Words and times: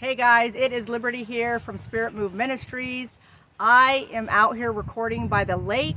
Hey 0.00 0.14
guys, 0.14 0.54
it 0.54 0.72
is 0.72 0.88
Liberty 0.88 1.24
here 1.24 1.58
from 1.58 1.76
Spirit 1.76 2.14
Move 2.14 2.32
Ministries. 2.32 3.18
I 3.58 4.08
am 4.10 4.30
out 4.30 4.56
here 4.56 4.72
recording 4.72 5.28
by 5.28 5.44
the 5.44 5.58
lake. 5.58 5.94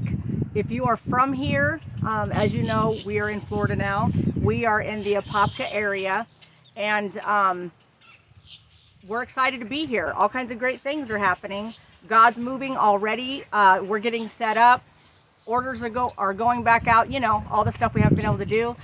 If 0.53 0.71
you 0.71 0.83
are 0.83 0.97
from 0.97 1.31
here, 1.31 1.79
um, 2.05 2.29
as 2.33 2.51
you 2.51 2.63
know, 2.63 2.97
we 3.05 3.21
are 3.21 3.29
in 3.29 3.39
Florida 3.39 3.77
now. 3.77 4.11
We 4.35 4.65
are 4.65 4.81
in 4.81 5.05
the 5.05 5.13
Apopka 5.13 5.69
area, 5.71 6.27
and 6.75 7.17
um, 7.19 7.71
we're 9.07 9.21
excited 9.21 9.61
to 9.61 9.65
be 9.65 9.85
here. 9.85 10.11
All 10.11 10.27
kinds 10.27 10.51
of 10.51 10.59
great 10.59 10.81
things 10.81 11.09
are 11.09 11.17
happening. 11.17 11.73
God's 12.05 12.39
moving 12.39 12.75
already. 12.75 13.45
Uh, 13.53 13.79
we're 13.85 13.99
getting 13.99 14.27
set 14.27 14.57
up. 14.57 14.83
Orders 15.45 15.81
are 15.81 15.87
go 15.87 16.11
are 16.17 16.33
going 16.33 16.61
back 16.61 16.87
out. 16.89 17.09
You 17.09 17.21
know 17.21 17.45
all 17.49 17.63
the 17.63 17.71
stuff 17.71 17.93
we 17.93 18.01
haven't 18.01 18.17
been 18.17 18.25
able 18.25 18.37
to 18.39 18.45
do. 18.45 18.75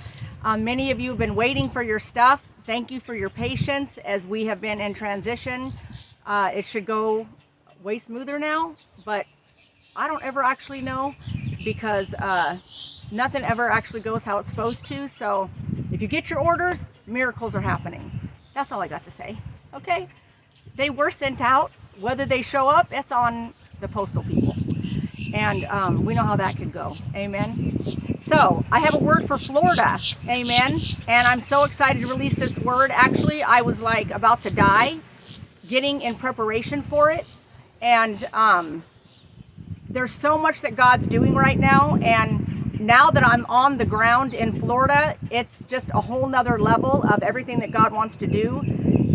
Um, 0.42 0.64
many 0.64 0.90
of 0.90 0.98
you 0.98 1.10
have 1.10 1.18
been 1.18 1.34
waiting 1.34 1.68
for 1.68 1.82
your 1.82 1.98
stuff 1.98 2.42
thank 2.66 2.90
you 2.90 3.00
for 3.00 3.14
your 3.14 3.30
patience 3.30 3.98
as 3.98 4.26
we 4.26 4.46
have 4.46 4.60
been 4.60 4.80
in 4.80 4.94
transition. 4.94 5.72
Uh, 6.26 6.50
it 6.54 6.64
should 6.64 6.86
go 6.86 7.26
way 7.82 7.98
smoother 7.98 8.38
now, 8.38 8.76
but 9.04 9.26
I 9.96 10.06
don't 10.06 10.22
ever 10.22 10.42
actually 10.42 10.80
know 10.80 11.14
because 11.64 12.14
uh, 12.14 12.58
nothing 13.10 13.42
ever 13.42 13.70
actually 13.70 14.00
goes 14.00 14.24
how 14.24 14.38
it's 14.38 14.48
supposed 14.48 14.86
to. 14.86 15.08
So 15.08 15.50
if 15.90 16.02
you 16.02 16.08
get 16.08 16.30
your 16.30 16.40
orders, 16.40 16.90
miracles 17.06 17.54
are 17.54 17.60
happening. 17.60 18.30
That's 18.54 18.72
all 18.72 18.82
I 18.82 18.88
got 18.88 19.04
to 19.04 19.10
say. 19.10 19.38
Okay? 19.74 20.08
They 20.76 20.90
were 20.90 21.10
sent 21.10 21.40
out. 21.40 21.72
Whether 21.98 22.24
they 22.24 22.40
show 22.40 22.68
up, 22.68 22.88
it's 22.90 23.12
on 23.12 23.52
the 23.80 23.88
postal 23.88 24.22
people. 24.22 24.56
And 25.34 25.64
um, 25.66 26.04
we 26.04 26.14
know 26.14 26.24
how 26.24 26.36
that 26.36 26.56
could 26.56 26.72
go. 26.72 26.96
Amen. 27.14 28.09
So, 28.20 28.66
I 28.70 28.80
have 28.80 28.94
a 28.94 28.98
word 28.98 29.26
for 29.26 29.38
Florida. 29.38 29.98
Amen. 30.28 30.78
And 31.08 31.26
I'm 31.26 31.40
so 31.40 31.64
excited 31.64 32.02
to 32.02 32.06
release 32.06 32.36
this 32.36 32.58
word. 32.58 32.90
Actually, 32.92 33.42
I 33.42 33.62
was 33.62 33.80
like 33.80 34.10
about 34.10 34.42
to 34.42 34.50
die 34.50 34.98
getting 35.66 36.02
in 36.02 36.14
preparation 36.16 36.82
for 36.82 37.10
it. 37.10 37.24
And 37.80 38.28
um, 38.34 38.82
there's 39.88 40.10
so 40.10 40.36
much 40.36 40.60
that 40.60 40.76
God's 40.76 41.06
doing 41.06 41.34
right 41.34 41.58
now. 41.58 41.96
And 41.96 42.78
now 42.78 43.10
that 43.10 43.26
I'm 43.26 43.46
on 43.46 43.78
the 43.78 43.86
ground 43.86 44.34
in 44.34 44.52
Florida, 44.52 45.16
it's 45.30 45.64
just 45.66 45.88
a 45.94 46.02
whole 46.02 46.26
nother 46.26 46.58
level 46.58 47.02
of 47.02 47.22
everything 47.22 47.60
that 47.60 47.70
God 47.70 47.90
wants 47.90 48.18
to 48.18 48.26
do. 48.26 48.60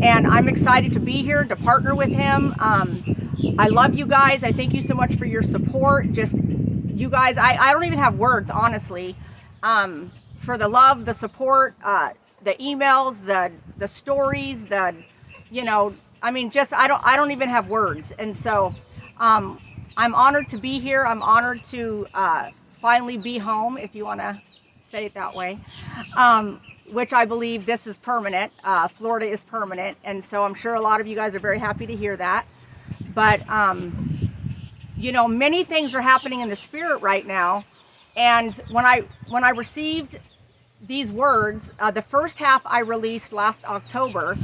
And 0.01 0.25
I'm 0.25 0.47
excited 0.47 0.93
to 0.93 0.99
be 0.99 1.22
here 1.22 1.43
to 1.43 1.55
partner 1.55 1.93
with 1.93 2.09
Him. 2.09 2.55
Um, 2.57 3.35
I 3.59 3.67
love 3.67 3.93
you 3.93 4.07
guys. 4.07 4.43
I 4.43 4.51
thank 4.51 4.73
you 4.73 4.81
so 4.81 4.95
much 4.95 5.16
for 5.16 5.25
your 5.25 5.43
support. 5.43 6.11
Just 6.11 6.37
you 6.95 7.09
guys, 7.09 7.38
I, 7.38 7.57
I 7.57 7.73
don't 7.73 7.83
even 7.83 8.00
have 8.00 8.16
words, 8.16 8.50
honestly, 8.50 9.17
um, 9.61 10.11
for 10.39 10.57
the 10.57 10.67
love, 10.67 11.06
the 11.06 11.13
support, 11.13 11.75
uh, 11.83 12.11
the 12.44 12.53
emails, 12.53 13.25
the 13.25 13.51
the 13.78 13.88
stories, 13.88 14.66
the 14.66 14.95
you 15.51 15.63
know, 15.63 15.94
I 16.22 16.31
mean, 16.31 16.50
just 16.50 16.73
I 16.73 16.88
don't 16.88 17.03
I 17.05 17.17
don't 17.17 17.31
even 17.31 17.50
have 17.50 17.67
words. 17.67 18.13
And 18.17 18.35
so 18.35 18.73
um, 19.17 19.59
I'm 19.97 20.16
honored 20.16 20.47
to 20.50 20.57
be 20.57 20.79
here. 20.79 21.05
I'm 21.05 21.22
honored 21.22 21.63
to 21.66 22.07
uh, 22.13 22.51
finally 22.72 23.17
be 23.17 23.39
home, 23.39 23.78
if 23.78 23.94
you 23.94 24.05
want 24.05 24.22
to 24.22 24.41
say 24.88 25.05
it 25.05 25.13
that 25.16 25.35
way. 25.35 25.59
Um, 26.16 26.61
which 26.91 27.13
I 27.13 27.25
believe 27.25 27.66
this 27.66 27.88
is 27.88 27.97
permanent. 27.97 28.53
Uh, 28.63 28.88
Florida 28.88 29.25
is 29.25 29.44
permanent, 29.44 29.97
and 30.03 30.23
so 30.23 30.44
I'm 30.44 30.53
sure 30.53 30.75
a 30.75 30.81
lot 30.81 31.01
of 31.01 31.07
you 31.07 31.16
guys 31.16 31.34
are 31.34 31.39
very 31.39 31.57
happy 31.57 31.88
to 31.88 31.95
hear 31.95 32.16
that. 32.17 32.45
But, 33.13 33.50
um, 33.50 34.15
you 35.05 35.11
know, 35.11 35.27
many 35.27 35.63
things 35.63 35.93
are 35.93 36.01
happening 36.01 36.41
in 36.41 36.49
the 36.49 36.55
spirit 36.55 36.99
right 36.99 37.27
now. 37.27 37.63
And 38.16 38.59
when 38.71 38.88
I 38.88 39.03
when 39.27 39.43
I 39.43 39.49
received 39.49 40.17
these 40.81 41.11
words, 41.11 41.71
uh, 41.79 41.91
the 41.91 42.01
first 42.01 42.39
half 42.39 42.63
I 42.66 42.79
released 42.79 43.31
last 43.31 43.66
October, 43.66 44.35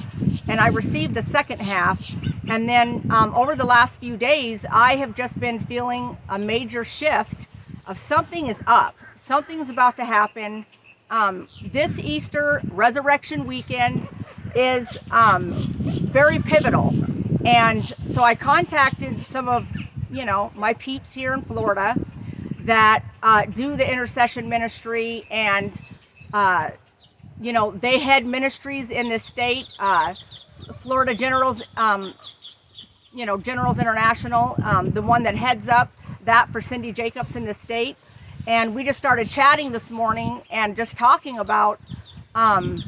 and 0.47 0.59
I 0.59 0.67
received 0.67 1.15
the 1.15 1.23
second 1.23 1.61
half. 1.61 2.15
And 2.47 2.69
then 2.69 3.07
um, 3.09 3.33
over 3.33 3.55
the 3.55 3.65
last 3.65 3.99
few 3.99 4.17
days, 4.17 4.63
I 4.69 4.97
have 4.97 5.15
just 5.15 5.39
been 5.39 5.57
feeling 5.57 6.17
a 6.29 6.37
major 6.37 6.85
shift 6.85 7.47
of 7.87 7.97
something 7.97 8.45
is 8.45 8.61
up, 8.67 8.95
something's 9.15 9.69
about 9.69 9.95
to 9.95 10.05
happen. 10.05 10.67
Um, 11.09 11.47
this 11.73 11.99
Easter 11.99 12.61
resurrection 12.69 13.47
weekend 13.47 14.07
is 14.53 14.99
um, 15.09 15.53
very 16.13 16.37
pivotal 16.37 16.93
and 17.45 17.93
so 18.05 18.21
I 18.23 18.35
contacted 18.35 19.25
some 19.25 19.49
of, 19.49 19.71
you 20.11 20.25
know, 20.25 20.51
my 20.55 20.73
peeps 20.73 21.13
here 21.13 21.33
in 21.33 21.41
Florida 21.41 21.95
that 22.61 23.03
uh, 23.23 23.45
do 23.45 23.75
the 23.75 23.89
intercession 23.89 24.49
ministry 24.49 25.25
and, 25.31 25.81
uh, 26.33 26.71
you 27.39 27.53
know, 27.53 27.71
they 27.71 27.99
head 27.99 28.25
ministries 28.25 28.89
in 28.89 29.09
this 29.09 29.23
state. 29.23 29.65
Uh, 29.79 30.13
Florida 30.77 31.15
Generals, 31.15 31.63
um, 31.77 32.13
you 33.13 33.25
know, 33.25 33.37
Generals 33.37 33.79
International, 33.79 34.55
um, 34.63 34.91
the 34.91 35.01
one 35.01 35.23
that 35.23 35.35
heads 35.35 35.69
up 35.69 35.91
that 36.25 36.51
for 36.51 36.61
Cindy 36.61 36.91
Jacobs 36.91 37.35
in 37.35 37.45
the 37.45 37.53
state. 37.53 37.97
And 38.45 38.75
we 38.75 38.83
just 38.83 38.97
started 38.97 39.29
chatting 39.29 39.71
this 39.71 39.91
morning 39.91 40.41
and 40.51 40.75
just 40.75 40.97
talking 40.97 41.39
about 41.39 41.79
um, 42.35 42.83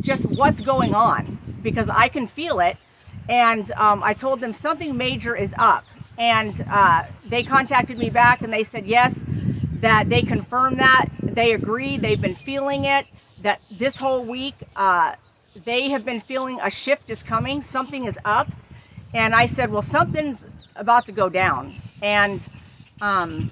just 0.00 0.26
what's 0.26 0.60
going 0.60 0.94
on 0.94 1.38
because 1.62 1.88
I 1.88 2.08
can 2.08 2.26
feel 2.26 2.60
it 2.60 2.76
and 3.28 3.70
um, 3.72 4.02
I 4.02 4.14
told 4.14 4.40
them 4.40 4.52
something 4.52 4.96
major 4.96 5.36
is 5.36 5.54
up. 5.58 5.84
And 6.18 6.64
uh, 6.70 7.04
they 7.24 7.42
contacted 7.42 7.96
me 7.96 8.10
back 8.10 8.42
and 8.42 8.52
they 8.52 8.62
said 8.62 8.86
yes, 8.86 9.24
that 9.80 10.08
they 10.08 10.22
confirmed 10.22 10.78
that. 10.80 11.06
They 11.22 11.52
agree, 11.52 11.96
they've 11.96 12.20
been 12.20 12.34
feeling 12.34 12.84
it, 12.84 13.06
that 13.42 13.60
this 13.70 13.98
whole 13.98 14.22
week 14.22 14.54
uh, 14.76 15.14
they 15.64 15.90
have 15.90 16.04
been 16.04 16.20
feeling 16.20 16.60
a 16.60 16.70
shift 16.70 17.10
is 17.10 17.22
coming, 17.22 17.62
something 17.62 18.04
is 18.04 18.18
up. 18.24 18.50
And 19.12 19.34
I 19.34 19.46
said, 19.46 19.70
well, 19.70 19.82
something's 19.82 20.46
about 20.76 21.06
to 21.06 21.12
go 21.12 21.28
down. 21.28 21.74
And 22.02 22.46
um, 23.00 23.50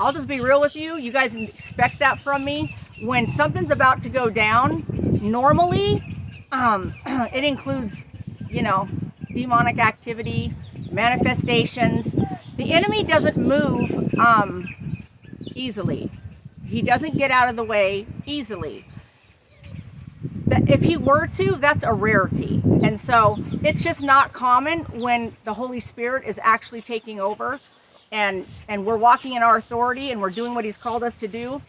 I'll 0.00 0.12
just 0.12 0.26
be 0.26 0.40
real 0.40 0.60
with 0.60 0.74
you. 0.74 0.96
You 0.96 1.12
guys 1.12 1.36
expect 1.36 2.00
that 2.00 2.20
from 2.20 2.44
me. 2.44 2.76
When 3.00 3.28
something's 3.28 3.70
about 3.70 4.02
to 4.02 4.08
go 4.08 4.30
down, 4.30 4.84
normally 5.22 6.02
um, 6.50 6.94
it 7.06 7.44
includes, 7.44 8.06
you 8.56 8.62
know, 8.62 8.88
demonic 9.34 9.78
activity, 9.78 10.54
manifestations. 10.90 12.14
The 12.56 12.72
enemy 12.72 13.04
doesn't 13.04 13.36
move 13.36 14.14
um, 14.18 14.64
easily. 15.54 16.10
He 16.64 16.80
doesn't 16.80 17.18
get 17.18 17.30
out 17.30 17.50
of 17.50 17.56
the 17.56 17.62
way 17.62 18.06
easily. 18.24 18.86
If 20.48 20.82
he 20.82 20.96
were 20.96 21.26
to, 21.26 21.56
that's 21.56 21.84
a 21.84 21.92
rarity. 21.92 22.62
And 22.82 22.98
so 22.98 23.36
it's 23.62 23.84
just 23.84 24.02
not 24.02 24.32
common 24.32 24.80
when 24.98 25.36
the 25.44 25.52
Holy 25.52 25.80
Spirit 25.80 26.24
is 26.26 26.40
actually 26.42 26.80
taking 26.80 27.20
over 27.20 27.60
and 28.10 28.46
and 28.68 28.86
we're 28.86 28.96
walking 28.96 29.32
in 29.34 29.42
our 29.42 29.56
authority 29.56 30.12
and 30.12 30.20
we're 30.20 30.30
doing 30.30 30.54
what 30.54 30.64
he's 30.64 30.76
called 30.78 31.02
us 31.02 31.16
to 31.16 31.28
do. 31.28 31.60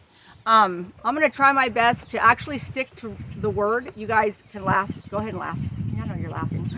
Um, 0.47 0.93
I'm 1.03 1.13
to 1.19 1.29
try 1.29 1.51
my 1.51 1.67
best 1.67 2.07
to 2.09 2.23
actually 2.23 2.57
stick 2.57 2.95
to 2.95 3.17
the 3.35 3.49
word. 3.49 3.91
You 3.97 4.07
guys 4.07 4.43
can 4.49 4.63
laugh. 4.63 4.89
Go 5.09 5.17
ahead 5.17 5.31
and 5.31 5.39
laugh. 5.39 5.59
I 6.01 6.05
know 6.07 6.15
you're 6.15 6.31
laughing. 6.31 6.71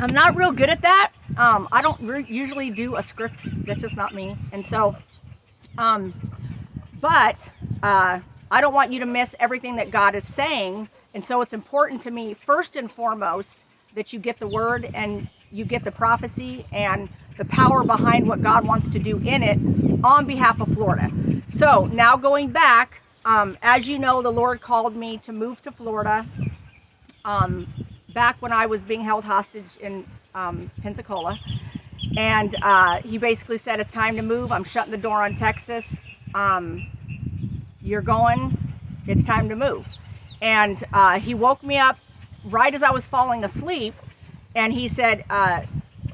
I'm 0.00 0.12
not 0.12 0.34
real 0.34 0.50
good 0.50 0.68
at 0.68 0.82
that. 0.82 1.12
Um, 1.36 1.68
I 1.70 1.80
don't 1.80 2.28
usually 2.28 2.70
do 2.70 2.96
a 2.96 3.04
script. 3.04 3.46
That's 3.66 3.82
just 3.82 3.96
not 3.96 4.12
me. 4.12 4.36
And 4.50 4.66
so, 4.66 4.96
um, 5.78 6.12
but 7.00 7.52
uh, 7.84 8.18
I 8.50 8.60
don't 8.60 8.74
want 8.74 8.92
you 8.92 8.98
to 8.98 9.06
miss 9.06 9.36
everything 9.38 9.76
that 9.76 9.92
God 9.92 10.16
is 10.16 10.26
saying. 10.26 10.88
And 11.14 11.24
so 11.24 11.40
it's 11.40 11.52
important 11.52 12.02
to 12.02 12.10
me, 12.10 12.34
first 12.34 12.74
and 12.74 12.90
foremost, 12.90 13.64
that 13.94 14.12
you 14.12 14.18
get 14.18 14.40
the 14.40 14.48
word 14.48 14.90
and 14.92 15.28
you 15.52 15.64
get 15.64 15.84
the 15.84 15.92
prophecy 15.92 16.66
and 16.72 17.08
the 17.38 17.44
power 17.44 17.84
behind 17.84 18.26
what 18.26 18.42
God 18.42 18.66
wants 18.66 18.88
to 18.88 18.98
do 18.98 19.18
in 19.18 19.44
it 19.44 20.04
on 20.04 20.26
behalf 20.26 20.60
of 20.60 20.74
Florida. 20.74 21.12
So 21.48 21.86
now 21.86 22.16
going 22.16 22.50
back, 22.50 23.02
um, 23.24 23.56
as 23.62 23.88
you 23.88 23.98
know, 23.98 24.22
the 24.22 24.32
Lord 24.32 24.60
called 24.60 24.96
me 24.96 25.18
to 25.18 25.32
move 25.32 25.62
to 25.62 25.72
Florida. 25.72 26.26
Um, 27.24 27.72
back 28.12 28.40
when 28.40 28.52
I 28.52 28.66
was 28.66 28.84
being 28.84 29.02
held 29.02 29.24
hostage 29.24 29.76
in 29.78 30.06
um, 30.34 30.70
Pensacola. 30.82 31.38
And 32.16 32.54
uh, 32.62 33.00
he 33.02 33.18
basically 33.18 33.58
said, 33.58 33.80
It's 33.80 33.92
time 33.92 34.16
to 34.16 34.22
move. 34.22 34.52
I'm 34.52 34.64
shutting 34.64 34.92
the 34.92 34.98
door 34.98 35.22
on 35.22 35.34
Texas. 35.34 36.00
Um, 36.34 36.90
you're 37.80 38.02
going. 38.02 38.58
It's 39.06 39.24
time 39.24 39.48
to 39.48 39.56
move. 39.56 39.86
And 40.40 40.82
uh, 40.92 41.18
he 41.18 41.34
woke 41.34 41.62
me 41.62 41.78
up 41.78 41.98
right 42.44 42.74
as 42.74 42.82
I 42.82 42.90
was 42.90 43.06
falling 43.06 43.44
asleep. 43.44 43.94
And 44.54 44.72
he 44.72 44.88
said, 44.88 45.24
uh, 45.28 45.62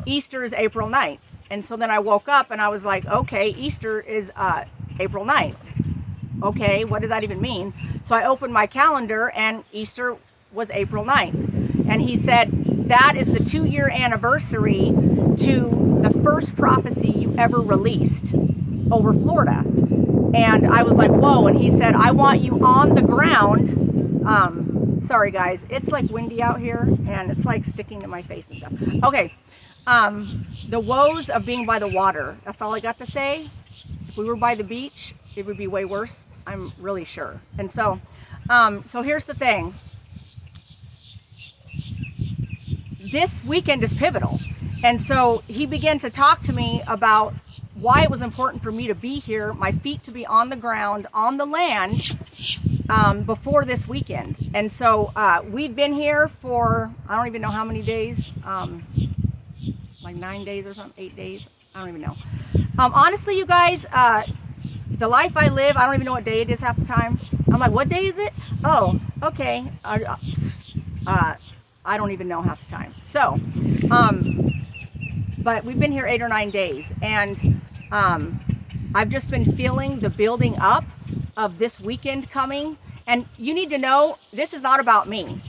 Easter 0.06 0.42
is 0.42 0.52
April 0.52 0.88
9th. 0.88 1.18
And 1.50 1.64
so 1.64 1.76
then 1.76 1.90
I 1.90 1.98
woke 1.98 2.28
up 2.28 2.50
and 2.50 2.60
I 2.60 2.68
was 2.68 2.84
like, 2.84 3.04
okay, 3.06 3.50
Easter 3.50 4.00
is 4.00 4.32
uh, 4.36 4.64
April 5.00 5.24
9th. 5.24 5.56
Okay, 6.42 6.84
what 6.84 7.00
does 7.00 7.10
that 7.10 7.24
even 7.24 7.40
mean? 7.40 7.74
So 8.02 8.14
I 8.14 8.24
opened 8.24 8.52
my 8.52 8.66
calendar 8.66 9.30
and 9.30 9.64
Easter 9.72 10.16
was 10.52 10.70
April 10.70 11.04
9th. 11.04 11.88
And 11.88 12.02
he 12.02 12.16
said, 12.16 12.88
that 12.88 13.14
is 13.16 13.32
the 13.32 13.42
two 13.42 13.64
year 13.64 13.90
anniversary 13.90 14.92
to 15.36 15.98
the 16.02 16.20
first 16.22 16.56
prophecy 16.56 17.10
you 17.10 17.34
ever 17.36 17.60
released 17.60 18.34
over 18.90 19.12
Florida. 19.12 19.64
And 20.34 20.66
I 20.66 20.82
was 20.82 20.96
like, 20.96 21.10
whoa. 21.10 21.46
And 21.46 21.58
he 21.58 21.70
said, 21.70 21.94
I 21.94 22.12
want 22.12 22.40
you 22.40 22.60
on 22.60 22.94
the 22.94 23.02
ground. 23.02 24.22
Um, 24.26 25.00
sorry, 25.00 25.30
guys. 25.30 25.66
It's 25.68 25.88
like 25.88 26.10
windy 26.10 26.42
out 26.42 26.60
here 26.60 26.88
and 27.08 27.30
it's 27.30 27.44
like 27.44 27.64
sticking 27.64 28.00
to 28.00 28.06
my 28.06 28.22
face 28.22 28.46
and 28.48 28.56
stuff. 28.56 28.72
Okay. 29.04 29.34
Um, 29.86 30.46
the 30.68 30.80
woes 30.80 31.30
of 31.30 31.46
being 31.46 31.66
by 31.66 31.78
the 31.78 31.88
water. 31.88 32.36
That's 32.44 32.62
all 32.62 32.74
I 32.74 32.80
got 32.80 32.98
to 32.98 33.06
say. 33.06 33.50
If 34.10 34.16
we 34.16 34.24
were 34.24 34.34
by 34.34 34.56
the 34.56 34.64
beach, 34.64 35.14
it 35.36 35.46
would 35.46 35.56
be 35.56 35.68
way 35.68 35.84
worse. 35.84 36.24
I'm 36.44 36.72
really 36.80 37.04
sure. 37.04 37.40
And 37.56 37.70
so, 37.70 38.00
um, 38.48 38.82
so 38.84 39.02
here's 39.02 39.24
the 39.24 39.34
thing. 39.34 39.76
This 42.98 43.44
weekend 43.44 43.84
is 43.84 43.94
pivotal. 43.94 44.40
And 44.82 45.00
so 45.00 45.44
he 45.46 45.64
began 45.64 46.00
to 46.00 46.10
talk 46.10 46.42
to 46.42 46.52
me 46.52 46.82
about 46.88 47.34
why 47.76 48.02
it 48.02 48.10
was 48.10 48.20
important 48.20 48.64
for 48.64 48.72
me 48.72 48.88
to 48.88 48.96
be 48.96 49.20
here, 49.20 49.52
my 49.52 49.70
feet 49.70 50.02
to 50.02 50.10
be 50.10 50.26
on 50.26 50.48
the 50.48 50.56
ground, 50.56 51.06
on 51.14 51.36
the 51.36 51.46
land, 51.46 52.18
um, 52.88 53.22
before 53.22 53.64
this 53.64 53.86
weekend. 53.86 54.50
And 54.52 54.72
so 54.72 55.12
uh, 55.14 55.42
we've 55.48 55.76
been 55.76 55.92
here 55.92 56.26
for, 56.26 56.92
I 57.08 57.16
don't 57.16 57.28
even 57.28 57.42
know 57.42 57.50
how 57.50 57.62
many 57.62 57.80
days, 57.80 58.32
um, 58.44 58.84
like 60.02 60.16
nine 60.16 60.44
days 60.44 60.66
or 60.66 60.74
something, 60.74 61.04
eight 61.04 61.14
days. 61.14 61.46
I 61.74 61.80
don't 61.80 61.88
even 61.90 62.00
know. 62.00 62.16
Um, 62.78 62.92
honestly, 62.94 63.38
you 63.38 63.46
guys, 63.46 63.86
uh, 63.92 64.24
the 64.90 65.06
life 65.06 65.36
I 65.36 65.48
live, 65.48 65.76
I 65.76 65.86
don't 65.86 65.94
even 65.94 66.04
know 66.04 66.12
what 66.12 66.24
day 66.24 66.40
it 66.40 66.50
is 66.50 66.60
half 66.60 66.76
the 66.76 66.84
time. 66.84 67.20
I'm 67.52 67.60
like, 67.60 67.70
what 67.70 67.88
day 67.88 68.06
is 68.06 68.18
it? 68.18 68.32
Oh, 68.64 69.00
okay. 69.22 69.70
Uh, 69.84 70.16
uh, 71.06 71.34
I 71.84 71.96
don't 71.96 72.10
even 72.10 72.26
know 72.26 72.42
half 72.42 72.64
the 72.64 72.70
time. 72.70 72.94
So, 73.02 73.38
um, 73.90 74.64
but 75.38 75.64
we've 75.64 75.78
been 75.78 75.92
here 75.92 76.06
eight 76.06 76.22
or 76.22 76.28
nine 76.28 76.50
days, 76.50 76.92
and 77.02 77.60
um, 77.92 78.40
I've 78.94 79.08
just 79.08 79.30
been 79.30 79.56
feeling 79.56 80.00
the 80.00 80.10
building 80.10 80.58
up 80.58 80.84
of 81.36 81.58
this 81.58 81.80
weekend 81.80 82.30
coming. 82.30 82.78
And 83.06 83.26
you 83.38 83.54
need 83.54 83.70
to 83.70 83.78
know 83.78 84.18
this 84.32 84.52
is 84.52 84.60
not 84.60 84.80
about 84.80 85.08
me. 85.08 85.40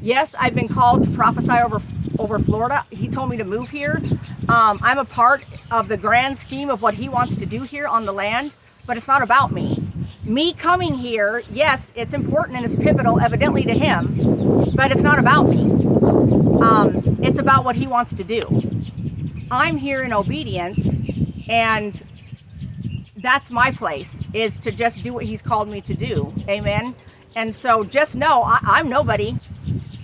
Yes, 0.00 0.34
I've 0.38 0.54
been 0.54 0.68
called 0.68 1.04
to 1.04 1.10
prophesy 1.10 1.52
over 1.52 1.80
over 2.18 2.38
Florida. 2.38 2.84
He 2.90 3.08
told 3.08 3.30
me 3.30 3.36
to 3.36 3.44
move 3.44 3.70
here. 3.70 4.02
Um, 4.48 4.78
I'm 4.82 4.98
a 4.98 5.04
part 5.04 5.44
of 5.70 5.88
the 5.88 5.96
grand 5.96 6.38
scheme 6.38 6.70
of 6.70 6.82
what 6.82 6.94
he 6.94 7.08
wants 7.08 7.36
to 7.36 7.46
do 7.46 7.62
here 7.62 7.86
on 7.86 8.04
the 8.04 8.12
land, 8.12 8.54
but 8.86 8.96
it's 8.96 9.08
not 9.08 9.22
about 9.22 9.52
me. 9.52 9.82
Me 10.24 10.52
coming 10.52 10.94
here, 10.94 11.42
yes, 11.50 11.92
it's 11.94 12.14
important 12.14 12.56
and 12.56 12.66
it's 12.66 12.76
pivotal, 12.76 13.20
evidently 13.20 13.62
to 13.62 13.72
him, 13.72 14.70
but 14.74 14.90
it's 14.90 15.02
not 15.02 15.18
about 15.18 15.48
me. 15.48 15.72
Um, 16.60 17.18
it's 17.22 17.38
about 17.38 17.64
what 17.64 17.76
he 17.76 17.86
wants 17.86 18.14
to 18.14 18.24
do. 18.24 18.42
I'm 19.50 19.76
here 19.76 20.02
in 20.02 20.12
obedience, 20.12 20.92
and 21.48 22.02
that's 23.16 23.50
my 23.50 23.70
place 23.70 24.20
is 24.32 24.56
to 24.58 24.70
just 24.70 25.02
do 25.02 25.12
what 25.12 25.24
he's 25.24 25.42
called 25.42 25.68
me 25.68 25.80
to 25.82 25.94
do. 25.94 26.32
Amen. 26.48 26.94
And 27.34 27.54
so 27.54 27.84
just 27.84 28.16
know 28.16 28.42
I, 28.44 28.80
am 28.80 28.88
nobody. 28.88 29.38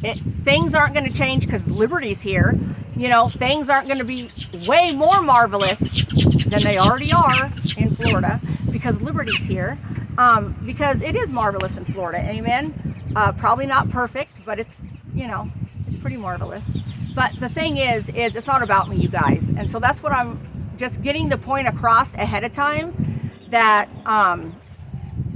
It, 0.02 0.18
things 0.44 0.74
aren't 0.74 0.94
going 0.94 1.06
to 1.06 1.12
change 1.12 1.46
because 1.46 1.68
Liberty's 1.68 2.20
here. 2.20 2.58
You 2.96 3.08
know, 3.08 3.28
things 3.28 3.68
aren't 3.68 3.86
going 3.86 3.98
to 3.98 4.04
be 4.04 4.30
way 4.66 4.94
more 4.94 5.22
marvelous 5.22 6.04
than 6.44 6.62
they 6.62 6.78
already 6.78 7.12
are 7.12 7.52
in 7.76 7.96
Florida 7.96 8.40
because 8.70 9.00
Liberty's 9.00 9.46
here. 9.46 9.78
Um, 10.18 10.60
because 10.66 11.00
it 11.00 11.16
is 11.16 11.30
marvelous 11.30 11.78
in 11.78 11.86
Florida. 11.86 12.18
Amen. 12.18 13.12
Uh, 13.16 13.32
probably 13.32 13.66
not 13.66 13.88
perfect, 13.88 14.44
but 14.44 14.58
it's, 14.58 14.84
you 15.14 15.26
know, 15.26 15.50
it's 15.88 15.96
pretty 15.98 16.18
marvelous. 16.18 16.66
But 17.14 17.40
the 17.40 17.48
thing 17.48 17.78
is, 17.78 18.08
is 18.10 18.36
it's 18.36 18.46
not 18.46 18.62
about 18.62 18.88
me, 18.90 18.96
you 18.96 19.08
guys. 19.08 19.50
And 19.56 19.70
so 19.70 19.78
that's 19.78 20.02
what 20.02 20.12
I'm 20.12 20.74
just 20.76 21.02
getting 21.02 21.28
the 21.28 21.38
point 21.38 21.68
across 21.68 22.12
ahead 22.14 22.44
of 22.44 22.52
time 22.52 23.30
that 23.50 23.88
um, 24.04 24.54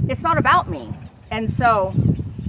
it's 0.07 0.21
not 0.21 0.37
about 0.37 0.69
me. 0.69 0.93
And 1.31 1.51
so 1.51 1.93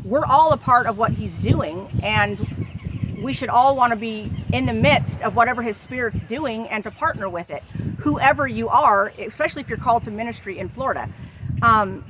we're 0.09 0.25
all 0.25 0.53
a 0.53 0.57
part 0.57 0.87
of 0.87 0.97
what 0.97 1.13
he's 1.13 1.39
doing 1.39 1.89
and 2.03 3.19
we 3.23 3.35
should 3.35 3.49
all 3.49 3.77
want 3.77 3.91
to 3.91 3.97
be 3.97 4.33
in 4.53 4.65
the 4.65 4.73
midst 4.73 5.21
of 5.23 5.37
whatever 5.37 5.63
his 5.63 5.77
spirit's 5.77 6.23
doing 6.23 6.67
and 6.69 6.83
to 6.85 6.91
partner 6.91 7.29
with 7.29 7.51
it 7.51 7.63
whoever 7.99 8.47
you 8.47 8.69
are 8.69 9.13
especially 9.19 9.61
if 9.61 9.69
you're 9.69 9.77
called 9.77 10.05
to 10.05 10.11
ministry 10.11 10.59
in 10.59 10.69
florida. 10.69 11.09
Um, 11.61 12.05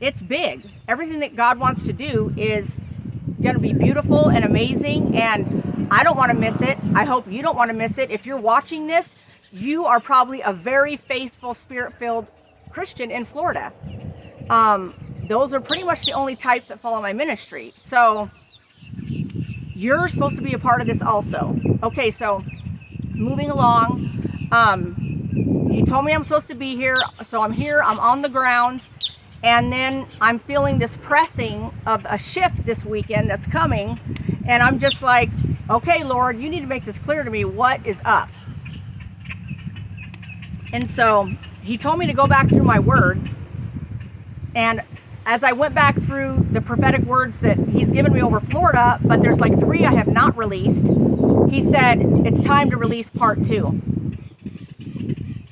it's 0.00 0.22
big. 0.22 0.70
Everything 0.88 1.20
that 1.20 1.36
god 1.36 1.58
wants 1.58 1.82
to 1.84 1.92
do 1.92 2.32
is 2.36 2.78
going 3.42 3.54
to 3.54 3.60
be 3.60 3.72
beautiful 3.74 4.28
and 4.28 4.44
amazing 4.44 5.14
and 5.16 5.88
i 5.90 6.02
don't 6.02 6.16
want 6.16 6.30
to 6.30 6.36
miss 6.36 6.62
it. 6.62 6.78
I 6.94 7.04
hope 7.04 7.30
you 7.30 7.42
don't 7.42 7.56
want 7.56 7.70
to 7.70 7.76
miss 7.76 7.98
it. 7.98 8.10
If 8.10 8.24
you're 8.24 8.38
watching 8.38 8.86
this 8.86 9.14
you 9.52 9.84
are 9.84 10.00
probably 10.00 10.40
a 10.40 10.52
very 10.52 10.96
faithful 10.96 11.52
spirit 11.52 11.92
filled 11.98 12.30
christian 12.70 13.10
in 13.10 13.24
florida. 13.24 13.72
Um, 14.48 14.94
those 15.28 15.52
are 15.54 15.60
pretty 15.60 15.84
much 15.84 16.04
the 16.06 16.12
only 16.12 16.36
type 16.36 16.66
that 16.68 16.80
follow 16.80 17.00
my 17.00 17.12
ministry. 17.12 17.72
So 17.76 18.30
you're 19.74 20.08
supposed 20.08 20.36
to 20.36 20.42
be 20.42 20.54
a 20.54 20.58
part 20.58 20.80
of 20.80 20.86
this 20.86 21.02
also. 21.02 21.54
Okay, 21.82 22.10
so 22.10 22.42
moving 23.14 23.50
along, 23.50 24.48
um, 24.52 24.96
he 25.70 25.82
told 25.82 26.04
me 26.04 26.12
I'm 26.12 26.22
supposed 26.22 26.48
to 26.48 26.54
be 26.54 26.76
here, 26.76 26.98
so 27.22 27.42
I'm 27.42 27.52
here, 27.52 27.82
I'm 27.82 28.00
on 28.00 28.22
the 28.22 28.28
ground, 28.28 28.88
and 29.42 29.72
then 29.72 30.06
I'm 30.20 30.38
feeling 30.38 30.78
this 30.78 30.96
pressing 30.96 31.72
of 31.86 32.06
a 32.08 32.16
shift 32.16 32.64
this 32.64 32.84
weekend 32.84 33.28
that's 33.28 33.46
coming, 33.46 34.00
and 34.46 34.62
I'm 34.62 34.78
just 34.78 35.02
like, 35.02 35.30
okay, 35.68 36.04
Lord, 36.04 36.40
you 36.40 36.48
need 36.48 36.60
to 36.60 36.66
make 36.66 36.84
this 36.84 36.98
clear 36.98 37.22
to 37.22 37.30
me. 37.30 37.44
What 37.44 37.86
is 37.86 38.00
up? 38.04 38.28
And 40.72 40.88
so 40.88 41.30
he 41.62 41.76
told 41.76 41.98
me 41.98 42.06
to 42.06 42.12
go 42.12 42.26
back 42.26 42.48
through 42.48 42.64
my 42.64 42.78
words, 42.78 43.36
and 44.54 44.82
as 45.26 45.42
I 45.42 45.52
went 45.52 45.74
back 45.74 46.00
through 46.00 46.46
the 46.52 46.60
prophetic 46.60 47.02
words 47.02 47.40
that 47.40 47.58
he's 47.58 47.90
given 47.90 48.12
me 48.12 48.22
over 48.22 48.38
Florida, 48.38 49.00
but 49.02 49.20
there's 49.20 49.40
like 49.40 49.58
three 49.58 49.84
I 49.84 49.92
have 49.92 50.06
not 50.06 50.36
released, 50.36 50.86
he 51.50 51.60
said, 51.60 51.98
it's 52.24 52.40
time 52.40 52.70
to 52.70 52.76
release 52.76 53.10
part 53.10 53.42
two 53.44 53.82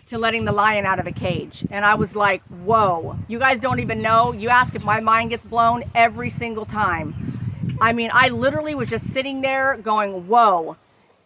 to 0.07 0.19
letting 0.19 0.45
the 0.45 0.53
lion 0.53 0.87
out 0.87 1.01
of 1.01 1.09
a 1.09 1.13
cage. 1.13 1.67
And 1.71 1.85
I 1.85 1.95
was 1.95 2.15
like, 2.15 2.43
whoa, 2.45 3.19
you 3.27 3.41
guys 3.41 3.59
don't 3.59 3.81
even 3.81 4.01
know. 4.01 4.33
You 4.33 4.49
ask 4.49 4.77
if 4.77 4.85
my 4.85 5.01
mind 5.01 5.31
gets 5.31 5.45
blown 5.45 5.83
every 5.95 6.31
single 6.31 6.67
time. 6.67 7.77
I 7.81 7.93
mean, 7.93 8.11
I 8.13 8.29
literally 8.29 8.77
was 8.77 8.89
just 8.89 9.09
sitting 9.09 9.41
there 9.41 9.77
going, 9.77 10.29
whoa. 10.29 10.77